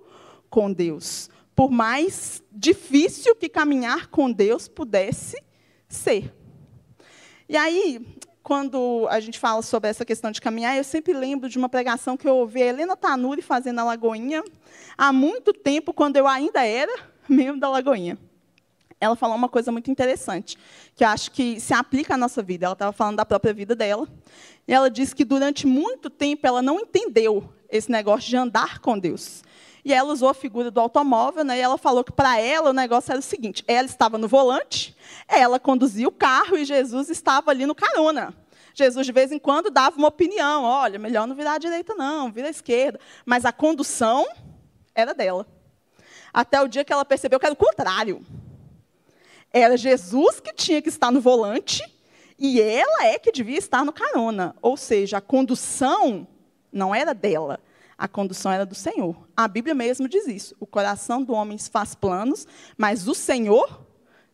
com 0.49 0.69
Deus. 0.69 1.29
Por 1.55 1.71
mais 1.71 2.43
difícil 2.51 3.33
que 3.33 3.47
caminhar 3.47 4.07
com 4.07 4.29
Deus 4.29 4.67
pudesse 4.67 5.41
ser. 5.87 6.35
E 7.47 7.55
aí, 7.55 8.05
quando 8.43 9.07
a 9.09 9.21
gente 9.21 9.39
fala 9.39 9.61
sobre 9.61 9.89
essa 9.89 10.03
questão 10.03 10.31
de 10.31 10.41
caminhar, 10.41 10.75
eu 10.75 10.83
sempre 10.83 11.13
lembro 11.13 11.47
de 11.47 11.57
uma 11.57 11.69
pregação 11.69 12.17
que 12.17 12.27
eu 12.27 12.35
ouvi 12.35 12.61
a 12.61 12.65
Helena 12.65 12.97
Tanuri 12.97 13.41
fazendo 13.41 13.77
na 13.77 13.85
Lagoinha, 13.85 14.43
há 14.97 15.13
muito 15.13 15.53
tempo, 15.53 15.93
quando 15.93 16.17
eu 16.17 16.27
ainda 16.27 16.61
era 16.65 16.91
membro 17.29 17.61
da 17.61 17.69
Lagoinha. 17.69 18.17
Ela 19.03 19.15
falou 19.15 19.35
uma 19.35 19.49
coisa 19.49 19.71
muito 19.71 19.91
interessante, 19.91 20.57
que 20.95 21.03
eu 21.03 21.07
acho 21.09 21.31
que 21.31 21.59
se 21.59 21.73
aplica 21.73 22.13
à 22.13 22.17
nossa 22.17 22.41
vida. 22.41 22.65
Ela 22.65 22.73
estava 22.73 22.91
falando 22.93 23.17
da 23.17 23.25
própria 23.25 23.53
vida 23.53 23.75
dela. 23.75 24.07
E 24.67 24.73
ela 24.73 24.89
disse 24.89 25.13
que 25.13 25.25
durante 25.25 25.67
muito 25.67 26.09
tempo 26.09 26.47
ela 26.47 26.61
não 26.61 26.79
entendeu 26.79 27.53
esse 27.69 27.91
negócio 27.91 28.29
de 28.29 28.37
andar 28.37 28.79
com 28.79 28.97
Deus. 28.97 29.43
E 29.85 29.93
ela 29.93 30.13
usou 30.13 30.29
a 30.29 30.33
figura 30.33 30.71
do 30.71 30.79
automóvel, 30.79 31.43
né? 31.43 31.57
E 31.57 31.61
ela 31.61 31.77
falou 31.77 32.03
que 32.03 32.11
para 32.11 32.39
ela 32.39 32.69
o 32.69 32.73
negócio 32.73 33.11
era 33.11 33.19
o 33.19 33.23
seguinte: 33.23 33.63
ela 33.67 33.85
estava 33.85 34.17
no 34.17 34.27
volante, 34.27 34.95
ela 35.27 35.59
conduzia 35.59 36.07
o 36.07 36.11
carro 36.11 36.55
e 36.55 36.63
Jesus 36.63 37.09
estava 37.09 37.51
ali 37.51 37.65
no 37.65 37.75
carona. 37.75 38.33
Jesus, 38.73 39.05
de 39.05 39.11
vez 39.11 39.31
em 39.31 39.39
quando, 39.39 39.69
dava 39.69 39.97
uma 39.97 40.07
opinião: 40.07 40.63
olha, 40.63 40.97
melhor 40.97 41.27
não 41.27 41.35
virar 41.35 41.55
à 41.55 41.57
direita, 41.57 41.93
não, 41.95 42.31
vira 42.31 42.47
à 42.47 42.51
esquerda. 42.51 42.99
Mas 43.25 43.43
a 43.43 43.51
condução 43.51 44.25
era 44.95 45.13
dela. 45.13 45.45
Até 46.33 46.61
o 46.61 46.67
dia 46.67 46.83
que 46.85 46.93
ela 46.93 47.03
percebeu 47.03 47.39
que 47.39 47.45
era 47.45 47.53
o 47.53 47.57
contrário. 47.57 48.25
Era 49.53 49.77
Jesus 49.77 50.39
que 50.39 50.51
tinha 50.51 50.81
que 50.81 50.89
estar 50.89 51.11
no 51.11 51.21
volante 51.21 51.83
e 52.39 52.59
ela 52.59 53.05
é 53.05 53.19
que 53.19 53.31
devia 53.31 53.59
estar 53.59 53.85
no 53.85 53.93
carona. 53.93 54.55
Ou 54.59 54.75
seja, 54.75 55.17
a 55.17 55.21
condução 55.21 56.27
não 56.71 56.93
era 56.93 57.13
dela, 57.13 57.59
a 57.95 58.07
condução 58.07 58.51
era 58.51 58.65
do 58.65 58.73
Senhor. 58.73 59.15
A 59.37 59.47
Bíblia 59.47 59.75
mesmo 59.75 60.09
diz 60.09 60.27
isso. 60.27 60.55
O 60.59 60.65
coração 60.65 61.21
do 61.21 61.33
homem 61.33 61.57
faz 61.59 61.93
planos, 61.93 62.47
mas 62.75 63.07
o 63.07 63.13
Senhor 63.13 63.85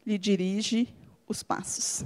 lhe 0.05 0.17
dirige 0.17 0.87
os 1.27 1.43
passos. 1.43 2.05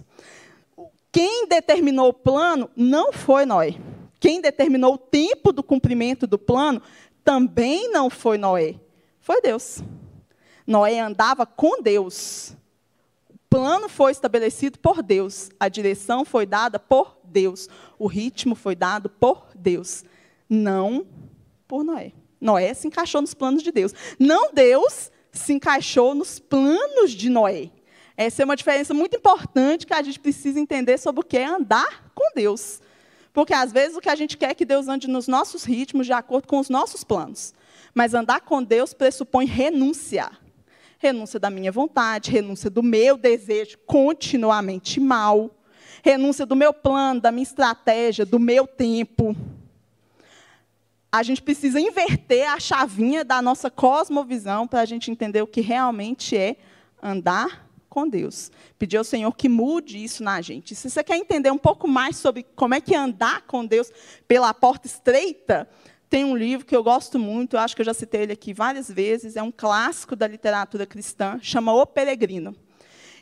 Quem 1.12 1.48
determinou 1.48 2.10
o 2.10 2.14
plano 2.14 2.68
não 2.76 3.14
foi 3.14 3.46
Noé. 3.46 3.76
Quem 4.20 4.42
determinou 4.42 4.96
o 4.96 4.98
tempo 4.98 5.54
do 5.54 5.62
cumprimento 5.62 6.26
do 6.26 6.40
plano 6.40 6.82
também 7.24 7.92
não 7.92 8.10
foi 8.10 8.40
Noé. 8.40 8.76
Foi 9.20 9.40
Deus. 9.40 9.84
Noé 10.66 11.00
andava 11.00 11.46
com 11.46 11.82
Deus 11.82 12.56
plano 13.54 13.88
foi 13.88 14.12
estabelecido 14.12 14.80
por 14.80 15.04
Deus, 15.04 15.52
a 15.60 15.70
direção 15.70 16.26
foi 16.26 16.44
dada 16.44 16.80
por 16.80 17.20
Deus, 17.24 17.70
o 18.00 18.08
ritmo 18.08 18.56
foi 18.56 18.76
dado 18.76 19.12
por 19.12 19.46
Deus, 19.54 20.04
não 20.50 21.06
por 21.68 21.84
Noé. 21.84 22.14
Noé 22.42 22.74
se 22.74 22.88
encaixou 22.88 23.22
nos 23.22 23.36
planos 23.36 23.62
de 23.62 23.72
Deus. 23.72 23.94
Não 24.18 24.52
Deus 24.52 25.12
se 25.32 25.54
encaixou 25.54 26.16
nos 26.16 26.40
planos 26.40 27.12
de 27.12 27.30
Noé. 27.30 27.70
Essa 28.18 28.42
é 28.42 28.46
uma 28.46 28.56
diferença 28.56 28.92
muito 28.92 29.18
importante 29.18 29.86
que 29.86 29.94
a 29.94 30.02
gente 30.02 30.20
precisa 30.20 30.60
entender 30.60 30.98
sobre 30.98 31.22
o 31.22 31.24
que 31.24 31.38
é 31.38 31.46
andar 31.46 32.12
com 32.16 32.34
Deus. 32.34 32.82
Porque 33.32 33.54
às 33.54 33.72
vezes 33.72 33.96
o 33.96 34.02
que 34.02 34.10
a 34.10 34.16
gente 34.16 34.36
quer 34.36 34.50
é 34.50 34.56
que 34.56 34.66
Deus 34.66 34.88
ande 34.88 35.08
nos 35.08 35.28
nossos 35.28 35.64
ritmos, 35.64 36.08
de 36.08 36.14
acordo 36.14 36.48
com 36.48 36.58
os 36.58 36.70
nossos 36.70 37.04
planos. 37.04 37.54
Mas 37.94 38.16
andar 38.16 38.42
com 38.42 38.64
Deus 38.64 38.96
pressupõe 38.96 39.46
renunciar 39.46 40.43
renúncia 41.04 41.38
da 41.38 41.50
minha 41.50 41.70
vontade, 41.70 42.32
renúncia 42.32 42.70
do 42.70 42.82
meu 42.82 43.18
desejo 43.18 43.78
continuamente 43.86 45.02
mal, 45.02 45.52
renúncia 46.02 46.46
do 46.46 46.56
meu 46.56 46.74
plano, 46.74 47.20
da 47.20 47.30
minha 47.30 47.44
estratégia, 47.44 48.26
do 48.26 48.40
meu 48.40 48.66
tempo. 48.66 49.36
A 51.12 51.22
gente 51.22 51.42
precisa 51.42 51.80
inverter 51.80 52.50
a 52.50 52.58
chavinha 52.58 53.26
da 53.26 53.42
nossa 53.42 53.70
cosmovisão 53.70 54.66
para 54.66 54.80
a 54.80 54.86
gente 54.86 55.12
entender 55.12 55.42
o 55.42 55.48
que 55.48 55.60
realmente 55.60 56.38
é 56.38 56.56
andar 57.02 57.70
com 57.90 58.08
Deus. 58.08 58.50
Pedir 58.80 58.96
ao 58.96 59.04
Senhor 59.04 59.32
que 59.34 59.50
mude 59.50 60.02
isso 60.02 60.24
na 60.24 60.40
gente. 60.40 60.74
Se 60.74 60.90
você 60.90 61.04
quer 61.04 61.18
entender 61.18 61.52
um 61.52 61.58
pouco 61.58 61.86
mais 61.86 62.16
sobre 62.16 62.44
como 62.56 62.74
é 62.74 62.82
que 62.82 62.96
é 62.96 62.98
andar 62.98 63.42
com 63.42 63.66
Deus 63.66 63.92
pela 64.26 64.54
porta 64.54 64.88
estreita, 64.88 65.68
tem 66.14 66.24
um 66.24 66.38
livro 66.38 66.64
que 66.64 66.76
eu 66.76 66.84
gosto 66.84 67.18
muito, 67.18 67.58
acho 67.58 67.76
que 67.76 67.82
eu 67.82 67.86
já 67.88 67.94
citei 67.96 68.22
ele 68.22 68.34
aqui 68.34 68.54
várias 68.54 68.88
vezes, 68.88 69.36
é 69.36 69.42
um 69.42 69.52
clássico 69.52 70.16
da 70.16 70.28
literatura 70.28 70.86
cristã, 70.86 71.40
chama 71.42 71.74
O 71.74 71.88
Peregrino. 71.88 72.56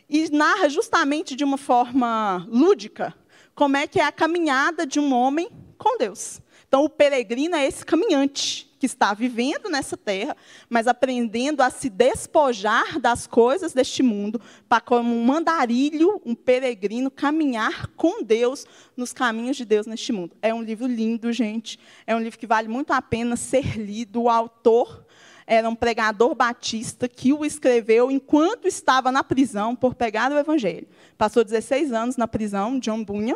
E 0.10 0.30
narra 0.30 0.68
justamente 0.68 1.34
de 1.34 1.46
uma 1.46 1.58
forma 1.58 2.46
lúdica 2.50 3.16
como 3.56 3.78
é 3.78 3.88
que 3.88 3.98
é 3.98 4.04
a 4.04 4.12
caminhada 4.12 4.86
de 4.86 5.00
um 5.00 5.14
homem 5.14 5.50
com 5.78 5.98
Deus. 5.98 6.42
Então, 6.68 6.84
o 6.84 6.90
peregrino 6.90 7.56
é 7.56 7.66
esse 7.66 7.86
caminhante 7.86 8.70
que 8.82 8.88
está 8.88 9.14
vivendo 9.14 9.70
nessa 9.70 9.96
terra, 9.96 10.36
mas 10.68 10.88
aprendendo 10.88 11.62
a 11.62 11.70
se 11.70 11.88
despojar 11.88 13.00
das 13.00 13.28
coisas 13.28 13.74
deste 13.74 14.02
mundo, 14.02 14.42
para, 14.68 14.82
como 14.82 15.16
um 15.16 15.24
mandarilho, 15.24 16.20
um 16.26 16.34
peregrino, 16.34 17.12
caminhar 17.12 17.90
com 17.96 18.24
Deus 18.24 18.66
nos 18.98 19.14
caminhos 19.14 19.56
de 19.56 19.66
Deus 19.66 19.86
neste 19.86 20.12
mundo. 20.12 20.36
É 20.42 20.52
um 20.52 20.64
livro 20.64 20.88
lindo, 20.88 21.32
gente. 21.32 21.78
É 22.08 22.16
um 22.16 22.20
livro 22.20 22.40
que 22.40 22.48
vale 22.48 22.68
muito 22.68 22.92
a 22.92 23.00
pena 23.04 23.36
ser 23.36 23.78
lido. 23.78 24.24
O 24.24 24.30
autor 24.30 25.06
era 25.46 25.70
um 25.70 25.76
pregador 25.76 26.34
batista 26.34 27.08
que 27.08 27.32
o 27.32 27.46
escreveu 27.46 28.10
enquanto 28.10 28.68
estava 28.68 29.12
na 29.12 29.24
prisão 29.24 29.76
por 29.76 29.94
pegar 29.94 30.32
o 30.32 30.40
evangelho. 30.40 30.88
Passou 31.20 31.44
16 31.44 31.94
anos 31.94 32.18
na 32.18 32.28
prisão, 32.28 32.80
John 32.80 33.04
Bunyan. 33.04 33.36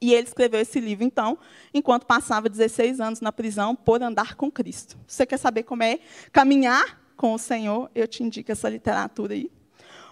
E 0.00 0.14
ele 0.14 0.26
escreveu 0.26 0.60
esse 0.60 0.80
livro, 0.80 1.04
então, 1.04 1.36
enquanto 1.74 2.06
passava 2.06 2.48
16 2.48 3.00
anos 3.00 3.20
na 3.20 3.30
prisão 3.30 3.76
por 3.76 4.02
andar 4.02 4.34
com 4.34 4.50
Cristo. 4.50 4.98
Você 5.06 5.26
quer 5.26 5.36
saber 5.36 5.64
como 5.64 5.82
é 5.82 5.98
caminhar 6.32 7.00
com 7.16 7.34
o 7.34 7.38
Senhor? 7.38 7.90
Eu 7.94 8.08
te 8.08 8.22
indico 8.22 8.50
essa 8.50 8.68
literatura 8.68 9.34
aí. 9.34 9.50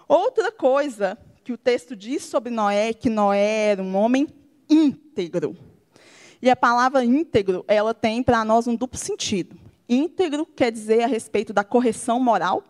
Outra 0.06 0.52
coisa 0.52 1.16
que 1.42 1.52
o 1.52 1.56
texto 1.56 1.96
diz 1.96 2.22
sobre 2.24 2.50
Noé 2.50 2.90
é 2.90 2.92
que 2.92 3.08
Noé 3.08 3.70
era 3.70 3.82
um 3.82 3.96
homem 3.96 4.28
íntegro. 4.68 5.56
E 6.40 6.50
a 6.50 6.56
palavra 6.56 7.04
íntegro, 7.04 7.64
ela 7.66 7.94
tem 7.94 8.22
para 8.22 8.44
nós 8.44 8.66
um 8.66 8.76
duplo 8.76 8.98
sentido. 8.98 9.58
Íntegro 9.88 10.44
quer 10.44 10.70
dizer 10.70 11.02
a 11.02 11.06
respeito 11.06 11.52
da 11.52 11.64
correção 11.64 12.20
moral, 12.20 12.62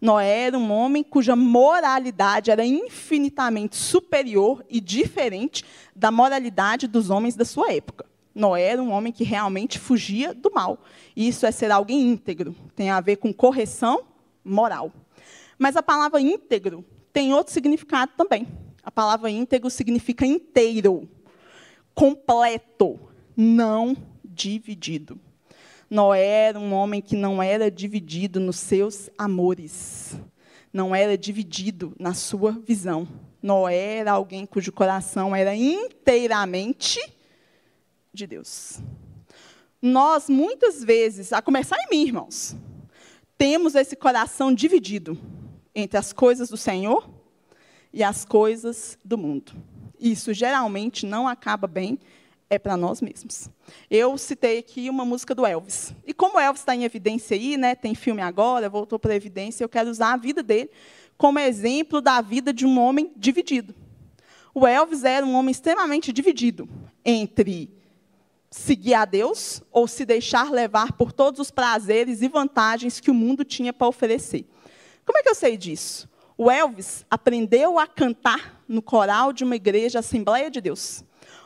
Noé 0.00 0.46
era 0.46 0.58
um 0.58 0.72
homem 0.72 1.02
cuja 1.02 1.36
moralidade 1.36 2.50
era 2.50 2.64
infinitamente 2.64 3.76
superior 3.76 4.64
e 4.68 4.80
diferente 4.80 5.64
da 5.94 6.10
moralidade 6.10 6.86
dos 6.86 7.10
homens 7.10 7.34
da 7.36 7.44
sua 7.44 7.72
época. 7.72 8.06
Noé 8.34 8.62
era 8.62 8.82
um 8.82 8.90
homem 8.90 9.12
que 9.12 9.24
realmente 9.24 9.78
fugia 9.78 10.32
do 10.34 10.50
mal. 10.52 10.78
Isso 11.16 11.44
é 11.46 11.50
ser 11.50 11.70
alguém 11.70 12.08
íntegro, 12.08 12.54
tem 12.74 12.90
a 12.90 13.00
ver 13.00 13.16
com 13.16 13.32
correção 13.32 14.04
moral. 14.44 14.92
Mas 15.58 15.76
a 15.76 15.82
palavra 15.82 16.20
íntegro 16.20 16.84
tem 17.12 17.34
outro 17.34 17.52
significado 17.52 18.12
também. 18.16 18.48
A 18.82 18.90
palavra 18.90 19.30
íntegro 19.30 19.70
significa 19.70 20.26
inteiro, 20.26 21.08
completo, 21.94 22.98
não 23.36 23.96
dividido. 24.24 25.20
Noé 25.92 26.46
era 26.48 26.58
um 26.58 26.72
homem 26.72 27.02
que 27.02 27.14
não 27.14 27.42
era 27.42 27.70
dividido 27.70 28.40
nos 28.40 28.56
seus 28.56 29.10
amores, 29.18 30.16
não 30.72 30.94
era 30.94 31.18
dividido 31.18 31.94
na 32.00 32.14
sua 32.14 32.52
visão. 32.52 33.06
Noé 33.42 33.98
era 33.98 34.12
alguém 34.12 34.46
cujo 34.46 34.72
coração 34.72 35.36
era 35.36 35.54
inteiramente 35.54 36.98
de 38.10 38.26
Deus. 38.26 38.80
Nós, 39.82 40.30
muitas 40.30 40.82
vezes, 40.82 41.30
a 41.30 41.42
começar 41.42 41.76
em 41.76 41.90
mim, 41.90 42.06
irmãos, 42.06 42.56
temos 43.36 43.74
esse 43.74 43.94
coração 43.94 44.50
dividido 44.54 45.20
entre 45.74 45.98
as 45.98 46.10
coisas 46.10 46.48
do 46.48 46.56
Senhor 46.56 47.06
e 47.92 48.02
as 48.02 48.24
coisas 48.24 48.98
do 49.04 49.18
mundo. 49.18 49.52
Isso 50.00 50.32
geralmente 50.32 51.04
não 51.04 51.28
acaba 51.28 51.66
bem 51.66 51.98
é 52.52 52.58
para 52.58 52.76
nós 52.76 53.00
mesmos. 53.00 53.48
Eu 53.90 54.18
citei 54.18 54.58
aqui 54.58 54.90
uma 54.90 55.06
música 55.06 55.34
do 55.34 55.46
Elvis. 55.46 55.94
E 56.06 56.12
como 56.12 56.36
o 56.36 56.40
Elvis 56.40 56.60
está 56.60 56.76
em 56.76 56.84
evidência 56.84 57.34
aí, 57.34 57.56
né, 57.56 57.74
tem 57.74 57.94
filme 57.94 58.20
agora, 58.20 58.68
voltou 58.68 58.98
para 58.98 59.16
evidência, 59.16 59.64
eu 59.64 59.70
quero 59.70 59.88
usar 59.88 60.12
a 60.12 60.16
vida 60.18 60.42
dele 60.42 60.68
como 61.16 61.38
exemplo 61.38 62.02
da 62.02 62.20
vida 62.20 62.52
de 62.52 62.66
um 62.66 62.78
homem 62.78 63.10
dividido. 63.16 63.74
O 64.54 64.66
Elvis 64.66 65.02
era 65.02 65.24
um 65.24 65.34
homem 65.34 65.50
extremamente 65.50 66.12
dividido 66.12 66.68
entre 67.02 67.70
seguir 68.50 68.92
a 68.92 69.06
Deus 69.06 69.62
ou 69.72 69.88
se 69.88 70.04
deixar 70.04 70.50
levar 70.50 70.92
por 70.92 71.10
todos 71.10 71.40
os 71.40 71.50
prazeres 71.50 72.20
e 72.20 72.28
vantagens 72.28 73.00
que 73.00 73.10
o 73.10 73.14
mundo 73.14 73.46
tinha 73.46 73.72
para 73.72 73.88
oferecer. 73.88 74.44
Como 75.06 75.16
é 75.16 75.22
que 75.22 75.30
eu 75.30 75.34
sei 75.34 75.56
disso? 75.56 76.06
O 76.36 76.50
Elvis 76.50 77.06
aprendeu 77.08 77.78
a 77.78 77.86
cantar 77.86 78.62
no 78.68 78.82
coral 78.82 79.32
de 79.32 79.42
uma 79.42 79.56
igreja 79.56 80.00
Assembleia 80.00 80.50
de 80.50 80.60
Deus, 80.60 81.02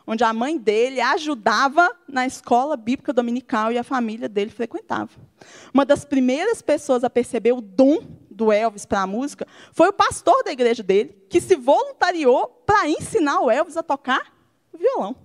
onde 0.07 0.23
a 0.23 0.33
mãe 0.33 0.57
dele 0.57 1.01
ajudava 1.01 1.91
na 2.09 2.27
escola 2.27 2.77
bíblica 2.77 3.13
dominical 3.13 3.73
e 3.73 3.79
a 3.79 3.85
família 3.85 4.29
dele 4.29 4.51
frequentava. 4.51 5.11
Uma 5.75 5.85
das 5.85 6.05
primeiras 6.05 6.63
pessoas 6.63 7.03
a 7.03 7.11
perceber 7.11 7.53
o 7.53 7.61
dom 7.61 7.99
do 8.31 8.53
Elvis 8.53 8.87
para 8.87 9.01
a 9.01 9.07
música 9.07 9.47
foi 9.73 9.89
o 9.89 9.93
pastor 9.93 10.45
da 10.45 10.53
igreja 10.53 10.83
dele, 10.83 11.17
que 11.29 11.41
se 11.41 11.57
voluntariou 11.57 12.63
para 12.67 12.89
ensinar 12.89 13.41
o 13.41 13.51
Elvis 13.51 13.77
a 13.77 13.83
tocar 13.83 14.33
violão. 14.73 15.17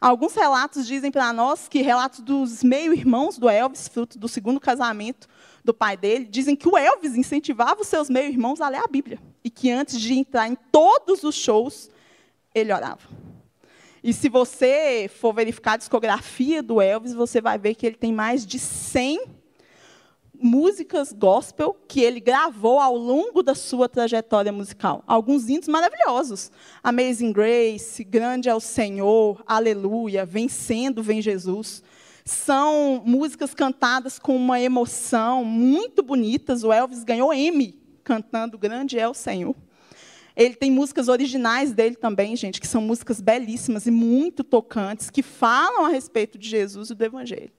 Alguns 0.00 0.34
relatos 0.34 0.86
dizem 0.86 1.10
para 1.10 1.32
nós 1.32 1.66
que 1.66 1.82
relatos 1.82 2.20
dos 2.20 2.62
meio-irmãos 2.62 3.36
do 3.36 3.48
Elvis, 3.48 3.88
fruto 3.88 4.16
do 4.16 4.28
segundo 4.28 4.60
casamento 4.60 5.26
do 5.64 5.74
pai 5.74 5.96
dele, 5.96 6.24
dizem 6.24 6.54
que 6.54 6.68
o 6.68 6.78
Elvis 6.78 7.16
incentivava 7.16 7.80
os 7.80 7.88
seus 7.88 8.08
meio-irmãos 8.08 8.60
a 8.60 8.68
ler 8.68 8.78
a 8.78 8.86
Bíblia 8.86 9.18
e 9.42 9.50
que 9.50 9.70
antes 9.70 10.00
de 10.00 10.14
entrar 10.14 10.46
em 10.46 10.56
todos 10.70 11.24
os 11.24 11.34
shows, 11.34 11.90
ele 12.54 12.72
orava. 12.72 13.17
E 14.02 14.12
se 14.12 14.28
você 14.28 15.10
for 15.12 15.34
verificar 15.34 15.72
a 15.72 15.76
discografia 15.76 16.62
do 16.62 16.80
Elvis, 16.80 17.14
você 17.14 17.40
vai 17.40 17.58
ver 17.58 17.74
que 17.74 17.86
ele 17.86 17.96
tem 17.96 18.12
mais 18.12 18.46
de 18.46 18.58
100 18.58 19.38
músicas 20.40 21.12
gospel 21.12 21.76
que 21.88 22.00
ele 22.00 22.20
gravou 22.20 22.78
ao 22.78 22.96
longo 22.96 23.42
da 23.42 23.54
sua 23.54 23.88
trajetória 23.88 24.52
musical. 24.52 25.02
Alguns 25.06 25.48
hinos 25.48 25.66
maravilhosos. 25.66 26.52
Amazing 26.82 27.32
Grace, 27.32 28.04
Grande 28.04 28.48
é 28.48 28.54
o 28.54 28.60
Senhor, 28.60 29.42
Aleluia, 29.46 30.24
Vencendo 30.24 31.02
vem 31.02 31.20
Jesus. 31.20 31.82
São 32.24 33.02
músicas 33.04 33.54
cantadas 33.54 34.18
com 34.18 34.36
uma 34.36 34.60
emoção 34.60 35.44
muito 35.44 36.02
bonitas. 36.02 36.62
O 36.62 36.72
Elvis 36.72 37.02
ganhou 37.02 37.32
M 37.32 37.74
cantando 38.04 38.58
Grande 38.58 38.98
é 38.98 39.08
o 39.08 39.14
Senhor. 39.14 39.54
Ele 40.38 40.54
tem 40.54 40.70
músicas 40.70 41.08
originais 41.08 41.72
dele 41.72 41.96
também, 41.96 42.36
gente, 42.36 42.60
que 42.60 42.66
são 42.68 42.80
músicas 42.80 43.20
belíssimas 43.20 43.86
e 43.86 43.90
muito 43.90 44.44
tocantes, 44.44 45.10
que 45.10 45.20
falam 45.20 45.84
a 45.84 45.88
respeito 45.88 46.38
de 46.38 46.48
Jesus 46.48 46.90
e 46.90 46.94
do 46.94 47.04
Evangelho. 47.04 47.50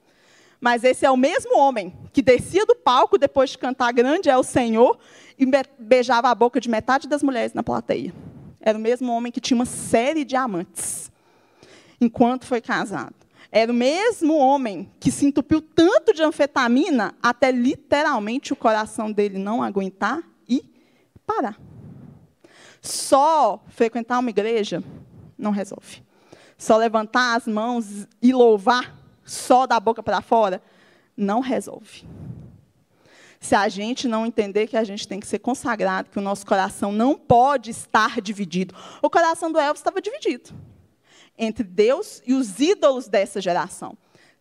Mas 0.62 0.86
esse 0.86 1.06
é 1.06 1.12
o 1.12 1.18
mesmo 1.18 1.58
homem 1.58 1.94
que 2.14 2.22
descia 2.22 2.66
do 2.66 2.74
palco 2.74 3.18
depois 3.18 3.50
de 3.50 3.58
cantar 3.58 3.92
Grande 3.92 4.30
é 4.30 4.38
o 4.38 4.44
Senhor 4.44 4.98
e 5.38 5.46
beijava 5.78 6.30
a 6.30 6.36
boca 6.36 6.62
de 6.62 6.70
metade 6.70 7.06
das 7.10 7.22
mulheres 7.22 7.52
na 7.52 7.62
plateia. 7.62 8.14
Era 8.62 8.78
o 8.78 8.82
mesmo 8.82 9.12
homem 9.12 9.30
que 9.30 9.42
tinha 9.42 9.56
uma 9.56 9.66
série 9.66 10.24
de 10.24 10.38
amantes 10.38 11.12
enquanto 12.00 12.46
foi 12.46 12.62
casado. 12.62 13.16
Era 13.52 13.74
o 13.74 13.76
mesmo 13.76 14.38
homem 14.38 14.90
que 15.02 15.12
se 15.12 15.26
entupiu 15.26 15.62
tanto 15.62 16.14
de 16.14 16.24
anfetamina 16.24 17.14
até 17.22 17.52
literalmente 17.52 18.54
o 18.54 18.56
coração 18.56 19.12
dele 19.12 19.38
não 19.38 19.62
aguentar 19.62 20.24
e 20.48 20.64
parar. 21.26 21.69
Só 22.90 23.64
frequentar 23.68 24.20
uma 24.20 24.30
igreja 24.32 24.84
não 25.38 25.52
resolve. 25.52 26.04
Só 26.58 26.76
levantar 26.76 27.36
as 27.36 27.48
mãos 27.48 28.08
e 28.22 28.34
louvar 28.34 28.98
só 29.24 29.68
da 29.68 29.80
boca 29.80 30.02
para 30.02 30.22
fora, 30.22 30.62
não 31.16 31.40
resolve. 31.40 32.04
Se 33.40 33.54
a 33.54 33.70
gente 33.70 34.08
não 34.08 34.26
entender 34.26 34.68
que 34.68 34.76
a 34.76 34.84
gente 34.84 35.08
tem 35.08 35.20
que 35.20 35.28
ser 35.28 35.40
consagrado, 35.40 36.10
que 36.10 36.18
o 36.18 36.22
nosso 36.22 36.46
coração 36.46 36.92
não 36.92 37.16
pode 37.16 37.70
estar 37.70 38.20
dividido. 38.20 38.76
O 39.02 39.10
coração 39.10 39.52
do 39.52 39.60
Elvis 39.60 39.80
estava 39.80 40.02
dividido 40.02 40.54
entre 41.38 41.64
Deus 41.64 42.22
e 42.26 42.34
os 42.34 42.60
ídolos 42.60 43.08
dessa 43.08 43.40
geração. 43.40 43.96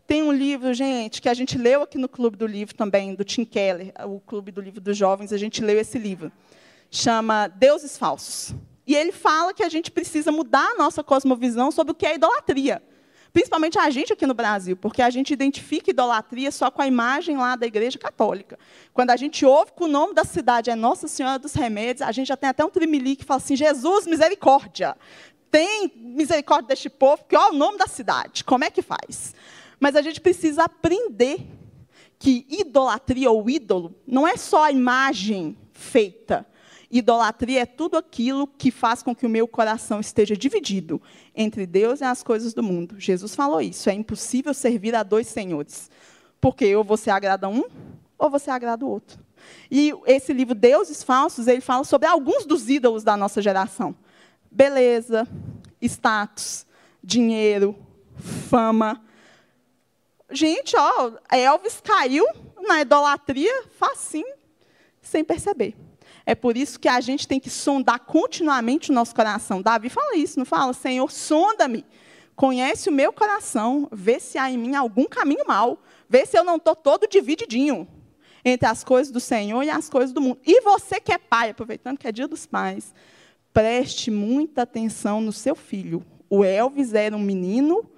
Tem 0.06 0.22
um 0.22 0.32
livro, 0.32 0.72
gente, 0.72 1.20
que 1.20 1.28
a 1.28 1.34
gente 1.34 1.58
leu 1.58 1.82
aqui 1.82 1.98
no 1.98 2.08
Clube 2.08 2.37
do 2.37 2.46
Livro 2.46 2.74
também, 2.74 3.14
do 3.14 3.22
Tim 3.22 3.44
Keller, 3.44 3.92
o 4.06 4.18
Clube 4.18 4.50
do 4.50 4.61
Livro 4.61 4.80
dos 4.80 4.96
Jovens, 4.96 5.34
a 5.34 5.37
gente 5.37 5.62
leu 5.62 5.78
esse 5.78 5.98
livro. 5.98 6.32
Chama 6.90 7.48
Deuses 7.48 7.96
Falsos. 7.96 8.55
E 8.87 8.94
ele 8.94 9.12
fala 9.12 9.53
que 9.53 9.62
a 9.62 9.68
gente 9.68 9.90
precisa 9.90 10.33
mudar 10.33 10.66
a 10.72 10.79
nossa 10.79 11.05
cosmovisão 11.05 11.70
sobre 11.70 11.92
o 11.92 11.94
que 11.94 12.07
é 12.07 12.14
idolatria. 12.14 12.83
Principalmente 13.33 13.79
a 13.79 13.90
gente 13.90 14.12
aqui 14.12 14.27
no 14.27 14.33
Brasil, 14.33 14.77
porque 14.77 15.03
a 15.03 15.11
gente 15.11 15.33
identifica 15.33 15.90
idolatria 15.90 16.51
só 16.51 16.70
com 16.70 16.81
a 16.81 16.87
imagem 16.87 17.37
lá 17.37 17.55
da 17.57 17.66
Igreja 17.66 17.98
Católica. 17.98 18.59
Quando 18.94 19.11
a 19.11 19.16
gente 19.16 19.44
ouve 19.44 19.72
que 19.72 19.85
o 19.85 19.88
nome 19.88 20.14
da 20.14 20.24
cidade 20.24 20.70
é 20.70 20.74
Nossa 20.74 21.07
Senhora 21.07 21.38
dos 21.38 21.53
Remédios, 21.53 22.03
a 22.03 22.11
gente 22.12 22.29
já 22.29 22.37
tem 22.37 22.48
até 22.48 22.64
um 22.64 22.70
trimili 22.70 23.16
que 23.16 23.24
fala 23.24 23.38
assim: 23.38 23.55
Jesus, 23.55 24.07
misericórdia. 24.07 24.96
Tem 25.51 25.92
misericórdia 25.94 26.68
deste 26.68 26.88
povo, 26.88 27.18
porque 27.18 27.37
olha 27.37 27.55
o 27.55 27.57
nome 27.57 27.79
da 27.79 27.87
cidade. 27.87 28.44
Como 28.44 28.64
é 28.64 28.70
que 28.70 28.83
faz? 28.83 29.35
Mas 29.79 29.94
a 29.94 30.03
gente 30.03 30.20
precisa 30.20 30.64
aprender 30.64 31.46
que 32.18 32.46
idolatria 32.48 33.31
ou 33.31 33.48
ídolo 33.48 33.94
não 34.07 34.27
é 34.27 34.37
só 34.37 34.64
a 34.64 34.72
imagem 34.72 35.57
feita, 35.72 36.46
Idolatria 36.90 37.61
é 37.61 37.66
tudo 37.66 37.98
aquilo 37.98 38.46
que 38.46 38.70
faz 38.70 39.03
com 39.03 39.14
que 39.14 39.27
o 39.27 39.29
meu 39.29 39.46
coração 39.46 40.01
esteja 40.01 40.37
dividido 40.37 41.01
entre 41.35 41.66
Deus 41.66 42.01
e 42.01 42.05
as 42.05 42.22
coisas 42.22 42.55
do 42.55 42.62
mundo. 42.62 42.98
Jesus 42.98 43.35
falou 43.35 43.61
isso. 43.61 43.90
É 43.90 43.92
impossível 43.92 44.55
servir 44.55 44.94
a 44.94 45.03
dois 45.03 45.27
senhores. 45.27 45.90
Porque 46.40 46.74
ou 46.74 46.83
você 46.83 47.11
agrada 47.11 47.48
um, 47.48 47.64
ou 48.18 48.31
você 48.31 48.51
agrada 48.51 48.87
o 48.87 48.88
outro. 48.88 49.18
E 49.70 49.92
esse 50.07 50.33
livro, 50.33 50.55
Deuses 50.55 51.03
Falsos, 51.03 51.46
ele 51.46 51.61
fala 51.61 51.85
sobre 51.85 52.09
alguns 52.09 52.46
dos 52.46 52.68
ídolos 52.68 53.05
da 53.05 53.16
nossa 53.16 53.42
geração: 53.42 53.94
beleza, 54.51 55.29
status, 55.81 56.66
dinheiro, 57.03 57.77
fama. 58.48 59.03
Gente, 60.31 60.77
ó, 60.77 61.12
Elvis 61.31 61.81
caiu 61.83 62.27
na 62.66 62.81
idolatria 62.81 63.64
facinho, 63.79 64.27
sem 65.01 65.24
perceber. 65.24 65.74
É 66.29 66.35
por 66.35 66.59
isso 66.59 66.79
que 66.79 66.88
a 66.88 67.01
gente 67.01 67.27
tem 67.27 67.41
que 67.41 67.49
sondar 67.49 68.01
continuamente 68.01 68.91
o 68.91 68.95
nosso 68.95 69.14
coração. 69.14 69.62
Davi 69.62 69.88
fala 69.88 70.14
isso, 70.14 70.38
não 70.38 70.45
fala? 70.45 70.75
Senhor, 70.75 71.11
sonda-me. 71.11 71.87
Conhece 72.37 72.91
o 72.91 72.93
meu 72.93 73.14
coração, 73.14 73.88
vê 73.91 74.21
se 74.21 74.37
há 74.37 74.51
em 74.51 74.59
mim 74.59 74.75
algum 74.75 75.07
caminho 75.07 75.47
mau, 75.49 75.83
vê 76.07 76.27
se 76.27 76.38
eu 76.38 76.45
não 76.45 76.57
estou 76.57 76.77
todo 76.77 77.09
divididinho 77.09 77.88
entre 78.45 78.69
as 78.69 78.85
coisas 78.85 79.11
do 79.11 79.19
Senhor 79.19 79.62
e 79.62 79.71
as 79.71 79.88
coisas 79.88 80.12
do 80.12 80.21
mundo. 80.21 80.38
E 80.45 80.61
você 80.61 81.01
que 81.01 81.12
é 81.12 81.17
pai, 81.17 81.49
aproveitando 81.49 81.97
que 81.97 82.07
é 82.07 82.12
dia 82.12 82.29
dos 82.29 82.45
pais, 82.45 82.95
preste 83.51 84.11
muita 84.11 84.61
atenção 84.64 85.23
no 85.23 85.33
seu 85.33 85.55
filho. 85.55 86.05
O 86.29 86.45
Elvis 86.45 86.93
era 86.93 87.17
um 87.17 87.21
menino, 87.21 87.91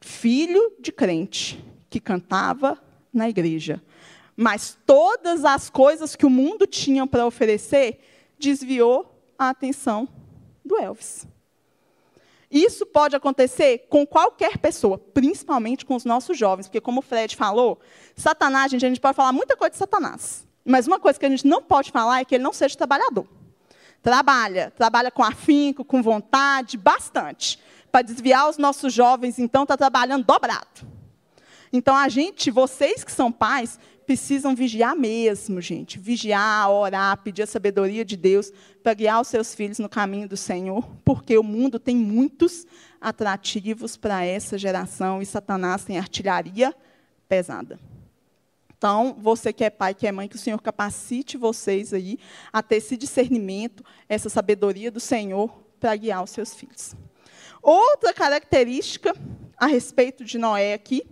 filho 0.00 0.72
de 0.80 0.90
crente, 0.90 1.62
que 1.90 2.00
cantava 2.00 2.82
na 3.12 3.28
igreja 3.28 3.82
mas 4.36 4.76
todas 4.84 5.44
as 5.44 5.70
coisas 5.70 6.14
que 6.14 6.26
o 6.26 6.30
mundo 6.30 6.66
tinha 6.66 7.06
para 7.06 7.26
oferecer 7.26 8.00
desviou 8.38 9.18
a 9.38 9.48
atenção 9.48 10.08
do 10.64 10.76
Elvis. 10.76 11.26
Isso 12.50 12.86
pode 12.86 13.16
acontecer 13.16 13.86
com 13.88 14.06
qualquer 14.06 14.58
pessoa, 14.58 14.98
principalmente 14.98 15.84
com 15.84 15.94
os 15.94 16.04
nossos 16.04 16.38
jovens, 16.38 16.68
porque, 16.68 16.80
como 16.80 17.00
o 17.00 17.02
Fred 17.02 17.34
falou, 17.34 17.80
Satanás, 18.14 18.70
gente, 18.70 18.84
a 18.84 18.88
gente 18.88 19.00
pode 19.00 19.16
falar 19.16 19.32
muita 19.32 19.56
coisa 19.56 19.72
de 19.72 19.78
Satanás, 19.78 20.46
mas 20.64 20.86
uma 20.86 21.00
coisa 21.00 21.18
que 21.18 21.26
a 21.26 21.30
gente 21.30 21.46
não 21.46 21.62
pode 21.62 21.90
falar 21.90 22.20
é 22.20 22.24
que 22.24 22.34
ele 22.34 22.44
não 22.44 22.52
seja 22.52 22.76
trabalhador. 22.76 23.26
Trabalha, 24.02 24.72
trabalha 24.76 25.10
com 25.10 25.24
afinco, 25.24 25.84
com 25.84 26.00
vontade, 26.02 26.76
bastante. 26.76 27.58
Para 27.90 28.02
desviar 28.02 28.48
os 28.48 28.56
nossos 28.56 28.92
jovens, 28.92 29.38
então, 29.38 29.64
está 29.64 29.76
trabalhando 29.76 30.24
dobrado. 30.24 30.86
Então, 31.72 31.96
a 31.96 32.08
gente, 32.08 32.50
vocês 32.50 33.02
que 33.02 33.10
são 33.10 33.32
pais, 33.32 33.80
precisam 34.06 34.54
vigiar 34.54 34.96
mesmo, 34.96 35.60
gente. 35.60 35.98
Vigiar, 35.98 36.70
orar, 36.70 37.18
pedir 37.22 37.42
a 37.42 37.46
sabedoria 37.46 38.04
de 38.04 38.16
Deus 38.16 38.52
para 38.82 38.94
guiar 38.94 39.20
os 39.20 39.28
seus 39.28 39.54
filhos 39.54 39.78
no 39.78 39.88
caminho 39.88 40.28
do 40.28 40.36
Senhor, 40.36 40.88
porque 41.04 41.36
o 41.36 41.42
mundo 41.42 41.78
tem 41.78 41.96
muitos 41.96 42.66
atrativos 43.00 43.96
para 43.96 44.24
essa 44.24 44.56
geração 44.56 45.20
e 45.20 45.26
Satanás 45.26 45.84
tem 45.84 45.98
artilharia 45.98 46.74
pesada. 47.28 47.78
Então, 48.78 49.16
você 49.18 49.52
que 49.52 49.64
é 49.64 49.70
pai, 49.70 49.94
que 49.94 50.06
é 50.06 50.12
mãe, 50.12 50.28
que 50.28 50.36
o 50.36 50.38
Senhor 50.38 50.60
capacite 50.62 51.36
vocês 51.36 51.92
aí 51.92 52.18
a 52.52 52.62
ter 52.62 52.76
esse 52.76 52.96
discernimento, 52.96 53.84
essa 54.08 54.28
sabedoria 54.28 54.90
do 54.90 55.00
Senhor 55.00 55.50
para 55.80 55.96
guiar 55.96 56.22
os 56.22 56.30
seus 56.30 56.54
filhos. 56.54 56.94
Outra 57.62 58.14
característica 58.14 59.14
a 59.56 59.66
respeito 59.66 60.24
de 60.24 60.38
Noé 60.38 60.74
aqui 60.74 61.04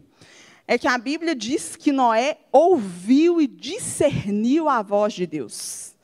é 0.66 0.78
que 0.78 0.88
a 0.88 0.96
Bíblia 0.96 1.34
diz 1.34 1.76
que 1.76 1.92
Noé 1.92 2.38
ouviu 2.50 3.40
e 3.40 3.46
discerniu 3.46 4.68
a 4.68 4.82
voz 4.82 5.12
de 5.12 5.26
Deus. 5.26 5.94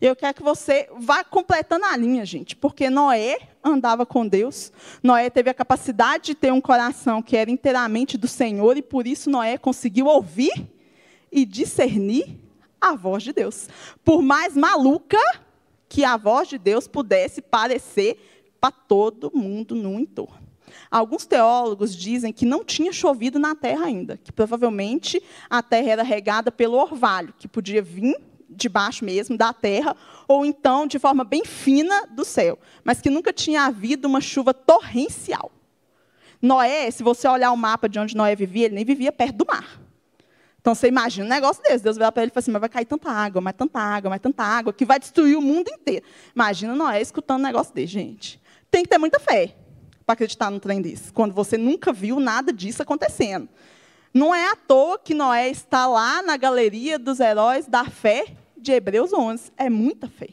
Eu 0.00 0.14
quero 0.14 0.34
que 0.34 0.42
você 0.42 0.88
vá 0.98 1.24
completando 1.24 1.86
a 1.86 1.96
linha, 1.96 2.24
gente, 2.24 2.54
porque 2.54 2.90
Noé 2.90 3.38
andava 3.64 4.04
com 4.04 4.26
Deus. 4.26 4.70
Noé 5.02 5.30
teve 5.30 5.48
a 5.50 5.54
capacidade 5.54 6.26
de 6.26 6.34
ter 6.34 6.52
um 6.52 6.60
coração 6.60 7.22
que 7.22 7.36
era 7.36 7.50
inteiramente 7.50 8.18
do 8.18 8.28
Senhor 8.28 8.76
e 8.76 8.82
por 8.82 9.06
isso 9.06 9.30
Noé 9.30 9.56
conseguiu 9.56 10.06
ouvir 10.06 10.52
e 11.32 11.44
discernir 11.44 12.38
a 12.80 12.94
voz 12.94 13.22
de 13.22 13.32
Deus. 13.32 13.68
Por 14.04 14.22
mais 14.22 14.54
maluca 14.54 15.18
que 15.88 16.04
a 16.04 16.16
voz 16.16 16.48
de 16.48 16.58
Deus 16.58 16.86
pudesse 16.86 17.40
parecer 17.40 18.18
para 18.60 18.70
todo 18.70 19.32
mundo 19.34 19.74
no 19.74 19.98
entorno. 19.98 20.45
Alguns 20.90 21.26
teólogos 21.26 21.94
dizem 21.94 22.32
que 22.32 22.44
não 22.44 22.64
tinha 22.64 22.92
chovido 22.92 23.38
na 23.38 23.54
terra 23.54 23.86
ainda, 23.86 24.16
que 24.16 24.32
provavelmente 24.32 25.22
a 25.48 25.62
terra 25.62 25.92
era 25.92 26.02
regada 26.02 26.50
pelo 26.50 26.76
orvalho, 26.76 27.34
que 27.38 27.48
podia 27.48 27.82
vir 27.82 28.16
de 28.48 28.68
baixo 28.68 29.04
mesmo, 29.04 29.36
da 29.36 29.52
terra, 29.52 29.96
ou 30.26 30.44
então 30.44 30.86
de 30.86 30.98
forma 30.98 31.24
bem 31.24 31.44
fina 31.44 32.06
do 32.06 32.24
céu, 32.24 32.58
mas 32.84 33.00
que 33.00 33.10
nunca 33.10 33.32
tinha 33.32 33.64
havido 33.64 34.08
uma 34.08 34.20
chuva 34.20 34.54
torrencial. 34.54 35.52
Noé, 36.40 36.90
se 36.90 37.02
você 37.02 37.26
olhar 37.28 37.50
o 37.50 37.56
mapa 37.56 37.88
de 37.88 37.98
onde 37.98 38.16
Noé 38.16 38.36
vivia, 38.36 38.66
ele 38.66 38.74
nem 38.74 38.84
vivia 38.84 39.10
perto 39.10 39.36
do 39.36 39.46
mar. 39.46 39.80
Então 40.60 40.74
você 40.74 40.88
imagina 40.88 41.24
um 41.24 41.28
negócio 41.28 41.62
desse. 41.62 41.82
Deus 41.82 41.96
vai 41.96 42.10
para 42.10 42.22
ele 42.22 42.30
e 42.30 42.34
fala 42.34 42.42
assim: 42.42 42.50
mas 42.50 42.60
vai 42.60 42.68
cair 42.68 42.84
tanta 42.84 43.10
água, 43.10 43.40
mas 43.40 43.54
tanta 43.54 43.78
água, 43.78 44.10
mas 44.10 44.20
tanta 44.20 44.42
água, 44.42 44.72
que 44.72 44.84
vai 44.84 44.98
destruir 44.98 45.36
o 45.36 45.40
mundo 45.40 45.68
inteiro. 45.68 46.04
Imagina 46.34 46.74
Noé 46.74 47.00
escutando 47.00 47.40
um 47.40 47.44
negócio 47.44 47.72
desse, 47.74 47.86
gente. 47.86 48.40
Tem 48.70 48.82
que 48.82 48.88
ter 48.88 48.98
muita 48.98 49.20
fé 49.20 49.54
para 50.06 50.12
acreditar 50.12 50.50
num 50.50 50.60
trem 50.60 50.80
desse, 50.80 51.12
quando 51.12 51.34
você 51.34 51.58
nunca 51.58 51.92
viu 51.92 52.20
nada 52.20 52.52
disso 52.52 52.80
acontecendo. 52.80 53.48
Não 54.14 54.32
é 54.32 54.50
à 54.50 54.56
toa 54.56 54.98
que 54.98 55.12
Noé 55.12 55.50
está 55.50 55.86
lá 55.88 56.22
na 56.22 56.36
galeria 56.36 56.96
dos 56.98 57.18
heróis 57.18 57.66
da 57.66 57.84
fé 57.84 58.24
de 58.56 58.72
Hebreus 58.72 59.12
11. 59.12 59.50
É 59.56 59.68
muita 59.68 60.08
fé. 60.08 60.28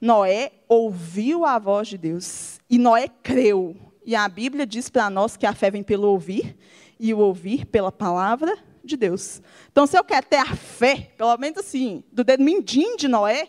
Noé 0.00 0.52
ouviu 0.66 1.44
a 1.44 1.58
voz 1.58 1.86
de 1.86 1.98
Deus 1.98 2.58
e 2.68 2.78
Noé 2.78 3.08
creu. 3.22 3.76
E 4.04 4.16
a 4.16 4.26
Bíblia 4.26 4.66
diz 4.66 4.88
para 4.88 5.08
nós 5.10 5.36
que 5.36 5.46
a 5.46 5.54
fé 5.54 5.70
vem 5.70 5.82
pelo 5.82 6.08
ouvir 6.08 6.56
e 6.98 7.12
o 7.14 7.18
ouvir 7.18 7.66
pela 7.66 7.92
palavra 7.92 8.56
de 8.82 8.96
Deus. 8.96 9.40
Então, 9.70 9.86
se 9.86 9.96
eu 9.96 10.04
quero 10.04 10.26
ter 10.26 10.36
a 10.36 10.56
fé, 10.56 11.12
pelo 11.16 11.36
menos 11.36 11.58
assim, 11.58 12.02
do 12.10 12.24
dedo 12.24 12.42
mindinho 12.42 12.96
de 12.96 13.06
Noé, 13.06 13.48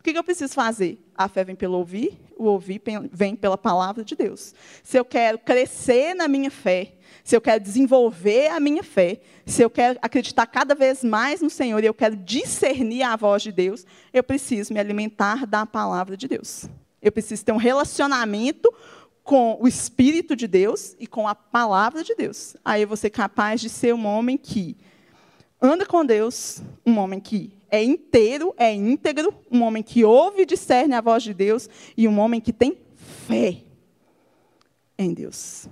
o 0.00 0.02
que, 0.02 0.16
eu 0.16 0.22
preciso 0.22 0.54
fazer? 0.54 0.98
A 1.14 1.28
fé 1.28 1.42
vem 1.42 1.56
pelo 1.56 1.76
ouvir, 1.76 2.20
o 2.36 2.44
ouvir 2.44 2.80
vem 3.10 3.34
pela 3.34 3.58
palavra 3.58 4.04
de 4.04 4.14
Deus. 4.14 4.54
Se 4.82 4.96
eu 4.96 5.04
quero 5.04 5.38
crescer 5.38 6.14
na 6.14 6.28
minha 6.28 6.50
fé, 6.50 6.94
se 7.24 7.36
eu 7.36 7.40
quero 7.40 7.62
desenvolver 7.62 8.48
a 8.48 8.60
minha 8.60 8.84
fé, 8.84 9.20
se 9.44 9.60
eu 9.60 9.68
quero 9.68 9.98
acreditar 10.00 10.46
cada 10.46 10.74
vez 10.74 11.02
mais 11.02 11.42
no 11.42 11.50
Senhor 11.50 11.82
e 11.82 11.86
eu 11.86 11.92
quero 11.92 12.14
discernir 12.14 13.02
a 13.02 13.16
voz 13.16 13.42
de 13.42 13.50
Deus, 13.50 13.84
eu 14.12 14.22
preciso 14.22 14.72
me 14.72 14.78
alimentar 14.78 15.44
da 15.46 15.66
palavra 15.66 16.16
de 16.16 16.28
Deus. 16.28 16.66
Eu 17.02 17.10
preciso 17.10 17.44
ter 17.44 17.52
um 17.52 17.56
relacionamento 17.56 18.72
com 19.24 19.58
o 19.60 19.66
Espírito 19.66 20.36
de 20.36 20.46
Deus 20.46 20.96
e 21.00 21.06
com 21.08 21.26
a 21.26 21.34
palavra 21.34 22.04
de 22.04 22.14
Deus. 22.14 22.56
Aí 22.64 22.82
eu 22.82 22.88
vou 22.88 22.96
ser 22.96 23.10
capaz 23.10 23.60
de 23.60 23.68
ser 23.68 23.92
um 23.94 24.06
homem 24.06 24.38
que 24.38 24.76
anda 25.60 25.84
com 25.84 26.06
Deus, 26.06 26.62
um 26.86 26.98
homem 26.98 27.18
que 27.18 27.57
é 27.70 27.82
inteiro, 27.82 28.54
é 28.56 28.74
íntegro, 28.74 29.34
um 29.50 29.62
homem 29.62 29.82
que 29.82 30.04
ouve 30.04 30.42
e 30.42 30.46
discerne 30.46 30.94
a 30.94 31.00
voz 31.00 31.22
de 31.22 31.34
Deus 31.34 31.68
e 31.96 32.08
um 32.08 32.18
homem 32.18 32.40
que 32.40 32.52
tem 32.52 32.78
fé 32.94 33.62
em 34.98 35.12
Deus. 35.12 35.68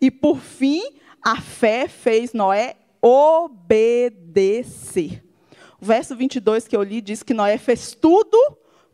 E 0.00 0.10
por 0.10 0.38
fim, 0.38 0.82
a 1.22 1.40
fé 1.40 1.88
fez 1.88 2.32
Noé 2.32 2.76
obedecer. 3.00 4.04
O 5.80 5.86
verso 5.86 6.14
22 6.14 6.68
que 6.68 6.76
eu 6.76 6.82
li 6.82 7.00
diz 7.00 7.22
que 7.22 7.32
Noé 7.32 7.56
fez 7.56 7.94
tudo 7.94 8.36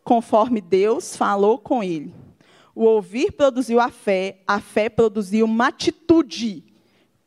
conforme 0.05 0.61
Deus 0.61 1.17
falou 1.17 1.59
com 1.59 1.83
ele. 1.83 2.15
O 2.75 2.85
ouvir 2.85 3.33
produziu 3.33 3.81
a 3.81 3.91
fé, 3.91 4.41
a 4.47 4.61
fé 4.61 4.89
produziu 4.89 5.47
uma 5.47 5.69
atitude 5.69 6.63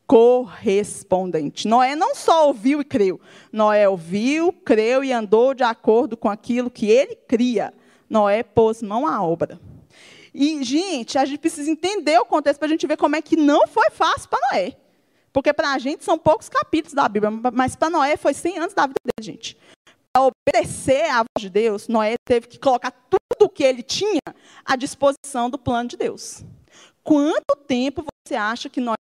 correspondente. 0.10 1.68
Noé 1.68 1.96
não 1.96 2.16
só 2.16 2.48
ouviu 2.48 2.82
e 2.82 2.84
creu, 2.84 3.22
Noé 3.54 3.88
ouviu, 3.88 4.52
creu 4.52 5.04
e 5.04 5.14
andou 5.14 5.54
de 5.54 5.62
acordo 5.62 6.18
com 6.18 6.28
aquilo 6.28 6.72
que 6.72 6.90
ele 6.90 7.16
cria. 7.16 7.72
Noé 8.10 8.42
pôs 8.42 8.82
mão 8.82 9.06
à 9.06 9.22
obra. 9.22 9.62
E, 10.34 10.64
gente, 10.64 11.16
a 11.20 11.26
gente 11.26 11.38
precisa 11.38 11.70
entender 11.70 12.18
o 12.18 12.26
contexto 12.26 12.58
para 12.58 12.66
a 12.66 12.72
gente 12.72 12.88
ver 12.88 12.98
como 12.98 13.16
é 13.16 13.22
que 13.22 13.36
não 13.36 13.68
foi 13.68 13.92
fácil 13.92 14.28
para 14.30 14.40
Noé. 14.52 14.76
Porque 15.32 15.54
para 15.54 15.74
a 15.74 15.78
gente 15.78 16.04
são 16.04 16.18
poucos 16.18 16.50
capítulos 16.50 16.96
da 16.96 17.08
Bíblia, 17.08 17.30
mas 17.54 17.76
para 17.76 17.92
Noé 17.92 18.18
foi 18.18 18.34
100 18.34 18.58
anos 18.58 18.74
da 18.74 18.88
vida 18.88 19.00
dele, 19.06 19.24
gente. 19.24 19.56
Para 20.12 20.32
obedecer 20.50 21.08
à 21.12 21.18
voz 21.18 21.40
de 21.40 21.52
Deus, 21.52 21.88
Noé 21.88 22.16
teve 22.28 22.48
que 22.48 22.58
colocar 22.58 22.90
tudo 22.90 23.46
o 23.46 23.50
que 23.50 23.64
ele 23.64 23.84
tinha 23.84 24.22
à 24.66 24.76
disposição 24.76 25.52
do 25.52 25.60
plano 25.60 25.88
de 25.88 25.98
Deus. 25.98 26.44
Quanto 27.04 27.56
tempo 27.68 28.04
você 28.26 28.34
acha 28.34 28.70
que 28.70 28.82
Noé 28.82 28.96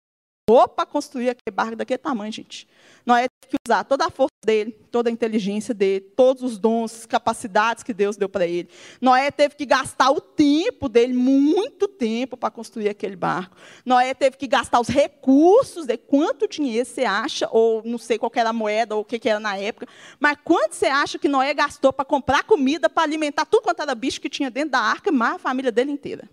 para 0.48 0.86
construir 0.86 1.30
aquele 1.30 1.52
barco 1.52 1.74
daquele 1.74 1.98
tamanho, 1.98 2.30
gente? 2.30 2.68
Noé 3.04 3.26
teve 3.28 3.50
que 3.50 3.56
usar 3.66 3.82
toda 3.82 4.06
a 4.06 4.10
força 4.10 4.30
dele, 4.44 4.70
toda 4.92 5.10
a 5.10 5.12
inteligência 5.12 5.74
dele, 5.74 6.00
todos 6.00 6.44
os 6.44 6.56
dons, 6.56 7.04
capacidades 7.04 7.82
que 7.82 7.92
Deus 7.92 8.16
deu 8.16 8.28
para 8.28 8.46
ele. 8.46 8.68
Noé 9.00 9.32
teve 9.32 9.56
que 9.56 9.66
gastar 9.66 10.12
o 10.12 10.20
tempo 10.20 10.88
dele, 10.88 11.12
muito 11.12 11.88
tempo, 11.88 12.36
para 12.36 12.48
construir 12.48 12.88
aquele 12.88 13.16
barco. 13.16 13.56
Noé 13.84 14.14
teve 14.14 14.36
que 14.36 14.46
gastar 14.46 14.78
os 14.78 14.86
recursos 14.86 15.84
de 15.84 15.96
quanto 15.96 16.46
dinheiro 16.46 16.86
você 16.86 17.04
acha, 17.04 17.48
ou 17.50 17.82
não 17.84 17.98
sei 17.98 18.16
qual 18.16 18.30
era 18.36 18.50
a 18.50 18.52
moeda, 18.52 18.94
ou 18.94 19.00
o 19.00 19.04
que, 19.04 19.18
que 19.18 19.28
era 19.28 19.40
na 19.40 19.56
época, 19.56 19.88
mas 20.20 20.38
quanto 20.44 20.74
você 20.74 20.86
acha 20.86 21.18
que 21.18 21.26
Noé 21.26 21.52
gastou 21.54 21.92
para 21.92 22.04
comprar 22.04 22.44
comida, 22.44 22.88
para 22.88 23.02
alimentar 23.02 23.46
tudo 23.46 23.64
quanto 23.64 23.82
era 23.82 23.96
bicho 23.96 24.20
que 24.20 24.28
tinha 24.28 24.48
dentro 24.48 24.70
da 24.70 24.80
arca, 24.80 25.10
mais 25.10 25.34
a 25.34 25.38
família 25.40 25.72
dele 25.72 25.90
inteira. 25.90 26.30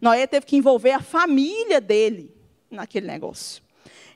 Noé 0.00 0.24
teve 0.28 0.46
que 0.46 0.56
envolver 0.56 0.92
a 0.92 1.00
família 1.00 1.80
dele 1.80 2.38
naquele 2.70 3.06
negócio. 3.06 3.62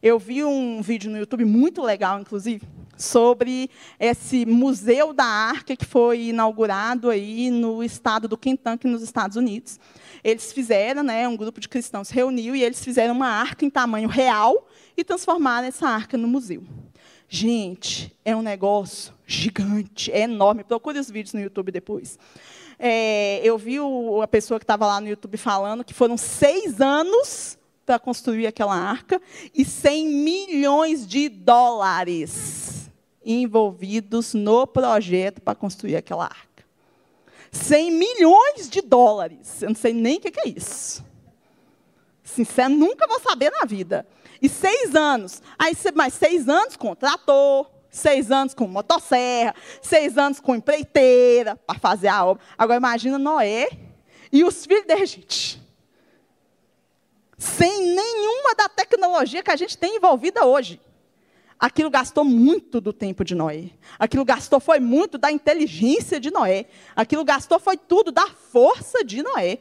Eu 0.03 0.19
vi 0.19 0.45
um 0.45 0.83
vídeo 0.83 1.11
no 1.11 1.19
YouTube 1.19 1.45
muito 1.45 1.83
legal, 1.83 2.21
inclusive, 2.21 2.63
sobre 2.97 3.71
esse 3.99 4.45
museu 4.45 5.13
da 5.13 5.25
arca 5.25 5.75
que 5.75 5.85
foi 5.85 6.27
inaugurado 6.27 7.11
aí 7.11 7.51
no 7.51 7.83
estado 7.83 8.29
do 8.29 8.37
Kentucky, 8.37 8.87
nos 8.87 9.03
Estados 9.03 9.37
Unidos. 9.37 9.81
Eles 10.23 10.53
fizeram, 10.53 11.03
né, 11.03 11.27
um 11.27 11.37
grupo 11.37 11.61
de 11.61 11.69
cristãos 11.69 12.09
se 12.09 12.15
reuniu 12.15 12.55
e 12.55 12.63
eles 12.63 12.85
fizeram 12.85 13.15
uma 13.15 13.29
arca 13.29 13.65
em 13.65 13.71
tamanho 13.71 14.09
real 14.09 14.69
e 14.97 15.03
transformaram 15.03 15.67
essa 15.67 15.89
arca 15.89 16.17
no 16.17 16.29
museu. 16.29 16.63
Gente, 17.29 18.15
é 18.25 18.37
um 18.37 18.43
negócio 18.43 19.13
gigante, 19.27 20.13
é 20.13 20.21
enorme. 20.21 20.65
Procure 20.65 20.99
os 20.99 21.11
vídeos 21.11 21.33
no 21.33 21.41
YouTube 21.41 21.73
depois. 21.73 22.19
É, 22.79 23.41
eu 23.43 23.57
vi 23.57 23.81
o, 23.81 24.21
a 24.21 24.29
pessoa 24.29 24.61
que 24.61 24.65
estava 24.65 24.87
lá 24.87 25.01
no 25.01 25.09
YouTube 25.09 25.37
falando 25.37 25.85
que 25.85 25.95
foram 25.95 26.17
seis 26.17 26.81
anos 26.81 27.59
para 27.85 27.99
construir 27.99 28.47
aquela 28.47 28.75
arca 28.75 29.21
e 29.55 29.65
100 29.65 30.07
milhões 30.09 31.07
de 31.07 31.29
dólares 31.29 32.91
envolvidos 33.25 34.35
no 34.35 34.67
projeto 34.67 35.41
para 35.41 35.55
construir 35.55 35.97
aquela 35.97 36.25
arca. 36.25 36.65
100 37.51 37.91
milhões 37.91 38.69
de 38.69 38.81
dólares. 38.81 39.63
Eu 39.63 39.69
não 39.69 39.77
sei 39.77 39.93
nem 39.93 40.17
o 40.17 40.21
que 40.21 40.41
é 40.41 40.49
isso. 40.49 41.05
Sincero, 42.23 42.71
nunca 42.71 43.07
vou 43.07 43.21
saber 43.21 43.51
na 43.51 43.65
vida. 43.65 44.07
E 44.43 44.49
seis 44.49 44.95
anos. 44.95 45.41
Aí, 45.59 45.75
mais 45.95 46.15
seis 46.15 46.49
anos 46.49 46.77
com 46.77 46.95
trator, 46.95 47.71
seis 47.91 48.31
anos 48.31 48.55
com 48.55 48.67
motosserra, 48.67 49.55
seis 49.81 50.19
anos 50.19 50.41
com 50.41 50.55
empreiteira 50.55 51.55
para 51.57 51.79
fazer 51.79 52.09
a 52.09 52.25
obra. 52.25 52.43
Agora, 52.59 52.79
imagina 52.79 53.19
Noé 53.19 53.69
e 54.33 54.43
os 54.43 54.67
filhos 54.67 54.87
dele, 54.87 55.07
gente 55.07 55.64
sem 57.45 57.95
nenhuma 57.95 58.55
da 58.55 58.69
tecnologia 58.71 59.43
que 59.43 59.51
a 59.51 59.57
gente 59.57 59.77
tem 59.77 59.97
envolvida 59.97 60.47
hoje. 60.47 60.81
Aquilo 61.61 61.91
gastou 61.91 62.25
muito 62.25 62.81
do 62.81 62.93
tempo 62.93 63.23
de 63.23 63.35
Noé. 63.35 63.71
Aquilo 63.99 64.25
gastou 64.25 64.59
foi 64.59 64.81
muito 64.81 65.19
da 65.19 65.31
inteligência 65.31 66.19
de 66.19 66.31
Noé. 66.31 66.67
Aquilo 66.97 67.23
gastou 67.23 67.59
foi 67.59 67.77
tudo 67.77 68.11
da 68.11 68.27
força 68.29 69.05
de 69.05 69.23
Noé. 69.23 69.59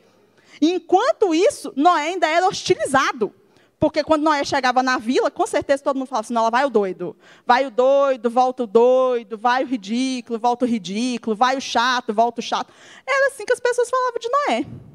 enquanto 0.61 1.35
isso, 1.35 1.73
Noé 1.75 2.09
ainda 2.09 2.27
era 2.27 2.47
hostilizado. 2.47 3.33
Porque 3.79 4.01
quando 4.01 4.23
Noé 4.23 4.45
chegava 4.45 4.81
na 4.81 4.97
vila, 4.97 5.29
com 5.29 5.45
certeza 5.45 5.83
todo 5.83 5.97
mundo 5.97 6.07
falava 6.07 6.25
assim: 6.25 6.33
não, 6.33 6.43
lá 6.43 6.49
vai 6.49 6.63
o 6.63 6.69
doido. 6.69 7.17
Vai 7.45 7.65
o 7.65 7.71
doido, 7.71 8.29
volta 8.29 8.63
o 8.63 8.67
doido, 8.67 9.37
vai 9.37 9.63
o 9.63 9.67
ridículo, 9.67 10.39
volta 10.39 10.63
o 10.63 10.67
ridículo, 10.67 11.35
vai 11.35 11.57
o 11.57 11.61
chato, 11.61 12.13
volta 12.13 12.39
o 12.39 12.43
chato. 12.43 12.73
Era 13.05 13.27
assim 13.27 13.45
que 13.45 13.51
as 13.51 13.59
pessoas 13.59 13.89
falavam 13.89 14.19
de 14.19 14.29
Noé. 14.29 14.92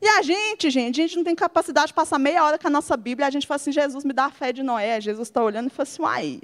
E 0.00 0.06
a 0.06 0.22
gente, 0.22 0.70
gente, 0.70 1.00
a 1.00 1.06
gente 1.06 1.16
não 1.16 1.24
tem 1.24 1.34
capacidade 1.34 1.88
de 1.88 1.94
passar 1.94 2.18
meia 2.18 2.44
hora 2.44 2.56
com 2.56 2.68
a 2.68 2.70
nossa 2.70 2.96
Bíblia 2.96 3.26
e 3.26 3.28
a 3.28 3.30
gente 3.30 3.46
fala 3.46 3.56
assim, 3.56 3.72
Jesus, 3.72 4.04
me 4.04 4.12
dá 4.12 4.26
a 4.26 4.30
fé 4.30 4.52
de 4.52 4.62
Noé. 4.62 5.00
Jesus 5.00 5.28
está 5.28 5.42
olhando 5.42 5.66
e 5.66 5.70
fala 5.70 5.88
assim, 5.88 6.02
uai, 6.02 6.40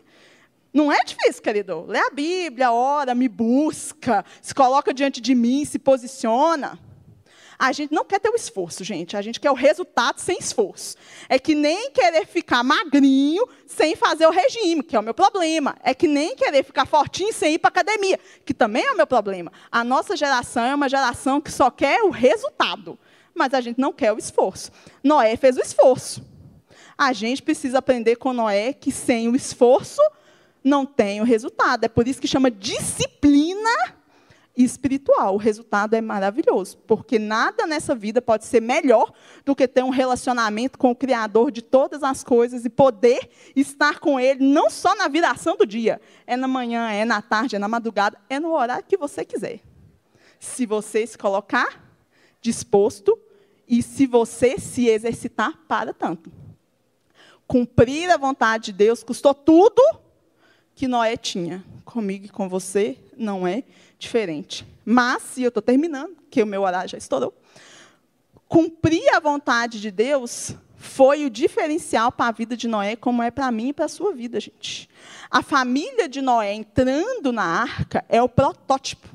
não 0.73 0.91
é 0.91 1.05
difícil, 1.05 1.41
querido. 1.41 1.85
Lê 1.87 2.01
a 2.01 2.11
Bíblia, 2.11 2.73
ora, 2.73 3.15
me 3.15 3.29
busca, 3.29 4.25
se 4.43 4.53
coloca 4.53 4.93
diante 4.93 5.21
de 5.21 5.33
mim, 5.33 5.65
se 5.65 5.79
posiciona. 5.79 6.77
A 7.57 7.71
gente 7.71 7.95
não 7.95 8.05
quer 8.05 8.19
ter 8.19 8.29
o 8.29 8.35
esforço, 8.35 8.83
gente. 8.83 9.17
A 9.17 9.23
gente 9.23 9.39
quer 9.39 9.53
o 9.53 9.55
resultado 9.55 10.19
sem 10.19 10.37
esforço. 10.39 10.97
É 11.29 11.39
que 11.39 11.55
nem 11.55 11.93
querer 11.93 12.27
ficar 12.27 12.65
magrinho 12.65 13.47
sem 13.69 13.95
fazer 13.95 14.27
o 14.27 14.31
regime, 14.31 14.83
que 14.83 14.97
é 14.97 14.99
o 14.99 15.03
meu 15.03 15.15
problema. 15.15 15.77
É 15.83 15.95
que 15.95 16.09
nem 16.09 16.35
querer 16.35 16.65
ficar 16.65 16.87
fortinho 16.87 17.33
sem 17.33 17.55
ir 17.55 17.59
para 17.61 17.69
academia, 17.69 18.19
que 18.45 18.53
também 18.53 18.85
é 18.85 18.93
o 18.93 18.97
meu 18.97 19.07
problema. 19.07 19.53
A 19.71 19.85
nossa 19.85 20.17
geração 20.17 20.65
é 20.65 20.75
uma 20.75 20.89
geração 20.89 21.41
que 21.41 21.53
só 21.53 21.71
quer 21.71 22.03
o 22.03 22.11
resultado, 22.11 22.99
mas 23.35 23.53
a 23.55 23.61
gente 23.61 23.81
não 23.81 23.93
quer 23.93 24.13
o 24.13 24.19
esforço. 24.19 24.71
Noé 25.03 25.37
fez 25.37 25.57
o 25.57 25.61
esforço. 25.61 26.25
A 26.97 27.13
gente 27.13 27.43
precisa 27.43 27.79
aprender 27.79 28.17
com 28.17 28.33
Noé 28.33 28.73
que 28.73 28.93
sem 28.93 29.29
o 29.29 29.35
esforço 29.35 30.01
não 30.63 30.87
tem 30.87 31.21
o 31.21 31.25
resultado. 31.25 31.85
É 31.85 31.89
por 31.89 32.07
isso 32.07 32.21
que 32.21 32.29
chama 32.29 32.51
disciplina 32.51 33.95
espiritual. 34.57 35.35
O 35.35 35.39
resultado 35.39 35.95
é 35.95 36.01
maravilhoso, 36.01 36.79
porque 36.87 37.19
nada 37.19 37.67
nessa 37.67 37.95
vida 37.95 38.23
pode 38.23 38.45
ser 38.45 38.63
melhor 38.63 39.13
do 39.45 39.55
que 39.55 39.67
ter 39.67 39.83
um 39.83 39.91
relacionamento 39.91 40.79
com 40.79 40.93
o 40.93 40.97
Criador 40.97 41.51
de 41.51 41.61
todas 41.61 42.03
as 42.03 42.23
coisas 42.23 42.65
e 42.65 42.71
poder 42.71 43.29
estar 43.55 43.99
com 43.99 44.19
Ele, 44.19 44.45
não 44.45 44.71
só 44.71 44.95
na 44.95 45.09
viração 45.09 45.57
do 45.57 45.67
dia, 45.67 46.01
é 46.27 46.37
na 46.37 46.47
manhã, 46.47 46.89
é 46.91 47.05
na 47.05 47.21
tarde, 47.21 47.57
é 47.57 47.59
na 47.59 47.69
madrugada, 47.69 48.19
é 48.31 48.39
no 48.39 48.53
horário 48.53 48.85
que 48.87 48.97
você 48.97 49.25
quiser. 49.25 49.61
Se 50.39 50.67
você 50.67 51.07
se 51.07 51.19
colocar 51.19 51.83
disposto 52.41 53.19
e 53.69 53.83
se 53.83 54.07
você 54.07 54.59
se 54.59 54.89
exercitar 54.89 55.59
para 55.67 55.93
tanto. 55.93 56.31
Cumprir 57.47 58.11
a 58.11 58.17
vontade 58.17 58.67
de 58.67 58.73
Deus 58.73 59.03
custou 59.03 59.35
tudo 59.35 59.83
que 60.75 60.89
Noé 60.89 61.17
tinha. 61.17 61.65
Comigo 61.85 62.27
e 62.27 62.29
com 62.29 62.49
você 62.49 62.99
não 63.17 63.47
é 63.47 63.63
diferente. 63.99 64.67
Mas, 64.85 65.37
e 65.37 65.43
eu 65.43 65.49
estou 65.49 65.63
terminando, 65.63 66.17
que 66.31 66.43
o 66.43 66.47
meu 66.47 66.63
horário 66.63 66.91
já 66.91 66.99
estourou. 66.99 67.35
Cumprir 68.49 69.09
a 69.15 69.21
vontade 69.21 69.81
de 69.81 69.91
Deus 69.91 70.55
foi 70.77 71.25
o 71.25 71.31
diferencial 71.31 72.13
para 72.13 72.29
a 72.29 72.33
vida 72.33 72.57
de 72.57 72.69
Noé, 72.69 72.97
como 72.97 73.23
é 73.23 73.31
para 73.31 73.51
mim 73.51 73.69
e 73.69 73.73
para 73.73 73.87
a 73.87 73.89
sua 73.89 74.13
vida, 74.13 74.39
gente. 74.39 74.89
A 75.31 75.43
família 75.43 76.09
de 76.09 76.21
Noé 76.21 76.53
entrando 76.53 77.33
na 77.33 77.45
arca 77.45 78.05
é 78.09 78.23
o 78.23 78.29
protótipo. 78.29 79.09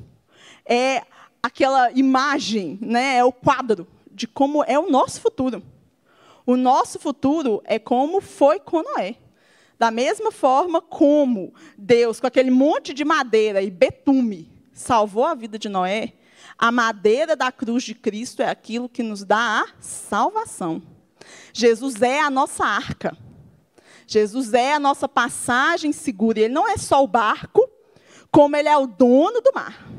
É 0.64 1.02
aquela 1.42 1.90
imagem, 1.92 2.78
né, 2.80 3.16
é 3.16 3.24
o 3.24 3.32
quadro 3.32 3.86
de 4.20 4.28
como 4.28 4.62
é 4.64 4.78
o 4.78 4.90
nosso 4.90 5.18
futuro. 5.18 5.62
O 6.44 6.54
nosso 6.54 6.98
futuro 6.98 7.62
é 7.64 7.78
como 7.78 8.20
foi 8.20 8.60
com 8.60 8.82
Noé. 8.82 9.16
Da 9.78 9.90
mesma 9.90 10.30
forma 10.30 10.82
como 10.82 11.54
Deus, 11.76 12.20
com 12.20 12.26
aquele 12.26 12.50
monte 12.50 12.92
de 12.92 13.02
madeira 13.02 13.62
e 13.62 13.70
betume, 13.70 14.52
salvou 14.74 15.24
a 15.24 15.34
vida 15.34 15.58
de 15.58 15.70
Noé, 15.70 16.12
a 16.58 16.70
madeira 16.70 17.34
da 17.34 17.50
cruz 17.50 17.82
de 17.82 17.94
Cristo 17.94 18.42
é 18.42 18.50
aquilo 18.50 18.90
que 18.90 19.02
nos 19.02 19.24
dá 19.24 19.62
a 19.62 19.68
salvação. 19.80 20.82
Jesus 21.50 22.02
é 22.02 22.20
a 22.20 22.28
nossa 22.28 22.62
arca. 22.66 23.16
Jesus 24.06 24.52
é 24.52 24.74
a 24.74 24.78
nossa 24.78 25.08
passagem 25.08 25.92
segura. 25.92 26.40
Ele 26.40 26.52
não 26.52 26.68
é 26.68 26.76
só 26.76 27.02
o 27.02 27.08
barco, 27.08 27.66
como 28.30 28.54
ele 28.54 28.68
é 28.68 28.76
o 28.76 28.86
dono 28.86 29.40
do 29.40 29.50
mar. 29.54 29.89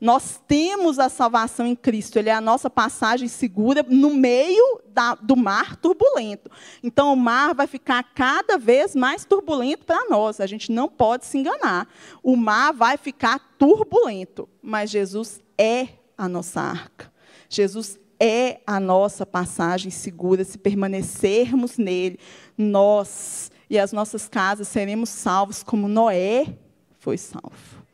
Nós 0.00 0.40
temos 0.46 0.98
a 0.98 1.08
salvação 1.08 1.66
em 1.66 1.74
Cristo, 1.74 2.18
Ele 2.18 2.28
é 2.28 2.34
a 2.34 2.40
nossa 2.40 2.68
passagem 2.68 3.28
segura 3.28 3.84
no 3.88 4.14
meio 4.14 4.80
da, 4.88 5.14
do 5.14 5.36
mar 5.36 5.76
turbulento. 5.76 6.50
Então, 6.82 7.12
o 7.12 7.16
mar 7.16 7.54
vai 7.54 7.66
ficar 7.66 8.02
cada 8.14 8.58
vez 8.58 8.94
mais 8.94 9.24
turbulento 9.24 9.84
para 9.84 10.08
nós, 10.08 10.40
a 10.40 10.46
gente 10.46 10.70
não 10.70 10.88
pode 10.88 11.26
se 11.26 11.38
enganar. 11.38 11.88
O 12.22 12.36
mar 12.36 12.72
vai 12.72 12.96
ficar 12.96 13.38
turbulento, 13.58 14.48
mas 14.62 14.90
Jesus 14.90 15.40
é 15.58 15.88
a 16.16 16.28
nossa 16.28 16.60
arca. 16.60 17.12
Jesus 17.48 17.98
é 18.18 18.60
a 18.66 18.80
nossa 18.80 19.24
passagem 19.24 19.90
segura. 19.90 20.44
Se 20.44 20.58
permanecermos 20.58 21.78
nele, 21.78 22.18
nós 22.56 23.50
e 23.68 23.78
as 23.78 23.92
nossas 23.92 24.28
casas 24.28 24.68
seremos 24.68 25.08
salvos, 25.08 25.62
como 25.62 25.88
Noé 25.88 26.56
foi 26.98 27.18
salvo. 27.18 27.85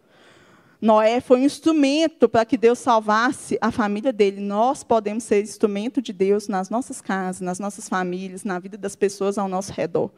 Noé 0.82 1.20
foi 1.20 1.38
um 1.38 1.44
instrumento 1.44 2.28
para 2.28 2.44
que 2.44 2.56
Deus 2.56 2.80
salvasse 2.80 3.56
a 3.60 3.70
família 3.70 4.12
dele. 4.12 4.40
Nós 4.40 4.82
podemos 4.82 5.22
ser 5.22 5.40
instrumento 5.40 6.02
de 6.02 6.12
Deus 6.12 6.48
nas 6.48 6.68
nossas 6.68 7.00
casas, 7.00 7.40
nas 7.40 7.60
nossas 7.60 7.88
famílias, 7.88 8.42
na 8.42 8.58
vida 8.58 8.76
das 8.76 8.96
pessoas 8.96 9.38
ao 9.38 9.46
nosso 9.46 9.72
redor. 9.72 10.10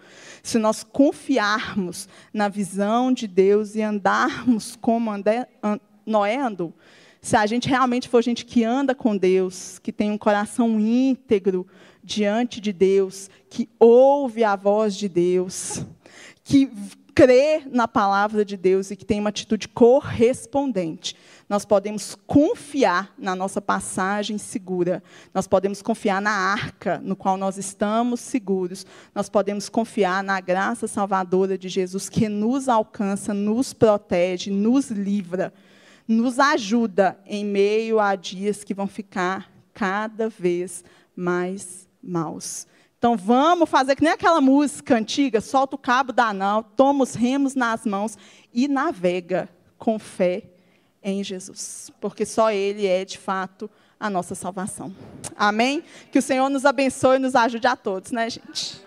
Se 0.42 0.56
nós 0.56 0.82
confiarmos 0.82 2.08
na 2.32 2.48
visão 2.48 3.12
de 3.12 3.26
Deus 3.26 3.74
e 3.74 3.82
andarmos 3.82 4.74
como 4.74 5.10
Noé 6.06 6.36
andou, 6.36 6.72
se 7.20 7.36
a 7.36 7.44
gente 7.44 7.68
realmente 7.68 8.08
for 8.08 8.22
gente 8.22 8.46
que 8.46 8.64
anda 8.64 8.94
com 8.94 9.14
Deus, 9.14 9.78
que 9.78 9.92
tem 9.92 10.10
um 10.10 10.18
coração 10.18 10.80
íntegro 10.80 11.66
diante 12.02 12.58
de 12.58 12.72
Deus, 12.72 13.28
que 13.50 13.68
ouve 13.78 14.42
a 14.42 14.56
voz 14.56 14.96
de 14.96 15.10
Deus, 15.10 15.84
que 16.42 16.70
crê 17.14 17.62
na 17.70 17.86
palavra 17.86 18.44
de 18.44 18.56
Deus 18.56 18.90
e 18.90 18.96
que 18.96 19.04
tem 19.04 19.20
uma 19.20 19.28
atitude 19.28 19.68
correspondente, 19.68 21.16
nós 21.48 21.64
podemos 21.64 22.16
confiar 22.26 23.14
na 23.16 23.36
nossa 23.36 23.60
passagem 23.60 24.36
segura, 24.36 25.02
nós 25.32 25.46
podemos 25.46 25.80
confiar 25.80 26.20
na 26.20 26.32
arca 26.32 27.00
no 27.04 27.14
qual 27.14 27.36
nós 27.36 27.56
estamos 27.56 28.20
seguros, 28.20 28.84
nós 29.14 29.28
podemos 29.28 29.68
confiar 29.68 30.24
na 30.24 30.40
graça 30.40 30.88
salvadora 30.88 31.56
de 31.56 31.68
Jesus 31.68 32.08
que 32.08 32.28
nos 32.28 32.68
alcança, 32.68 33.32
nos 33.32 33.72
protege, 33.72 34.50
nos 34.50 34.90
livra, 34.90 35.52
nos 36.08 36.38
ajuda 36.40 37.18
em 37.26 37.44
meio 37.44 38.00
a 38.00 38.16
dias 38.16 38.64
que 38.64 38.74
vão 38.74 38.88
ficar 38.88 39.50
cada 39.72 40.28
vez 40.28 40.82
mais 41.14 41.88
maus. 42.02 42.66
Então 43.04 43.18
vamos 43.18 43.68
fazer 43.68 43.96
que 43.96 44.02
nem 44.02 44.14
aquela 44.14 44.40
música 44.40 44.96
antiga, 44.96 45.38
solta 45.38 45.76
o 45.76 45.78
cabo 45.78 46.10
da 46.10 46.32
nau, 46.32 46.62
toma 46.62 47.04
os 47.04 47.14
remos 47.14 47.54
nas 47.54 47.84
mãos 47.84 48.16
e 48.50 48.66
navega 48.66 49.46
com 49.76 49.98
fé 49.98 50.44
em 51.02 51.22
Jesus, 51.22 51.90
porque 52.00 52.24
só 52.24 52.50
Ele 52.50 52.86
é 52.86 53.04
de 53.04 53.18
fato 53.18 53.68
a 54.00 54.08
nossa 54.08 54.34
salvação. 54.34 54.90
Amém? 55.36 55.84
Que 56.10 56.18
o 56.18 56.22
Senhor 56.22 56.48
nos 56.48 56.64
abençoe 56.64 57.16
e 57.16 57.18
nos 57.18 57.34
ajude 57.34 57.66
a 57.66 57.76
todos, 57.76 58.10
né, 58.10 58.30
gente? 58.30 58.82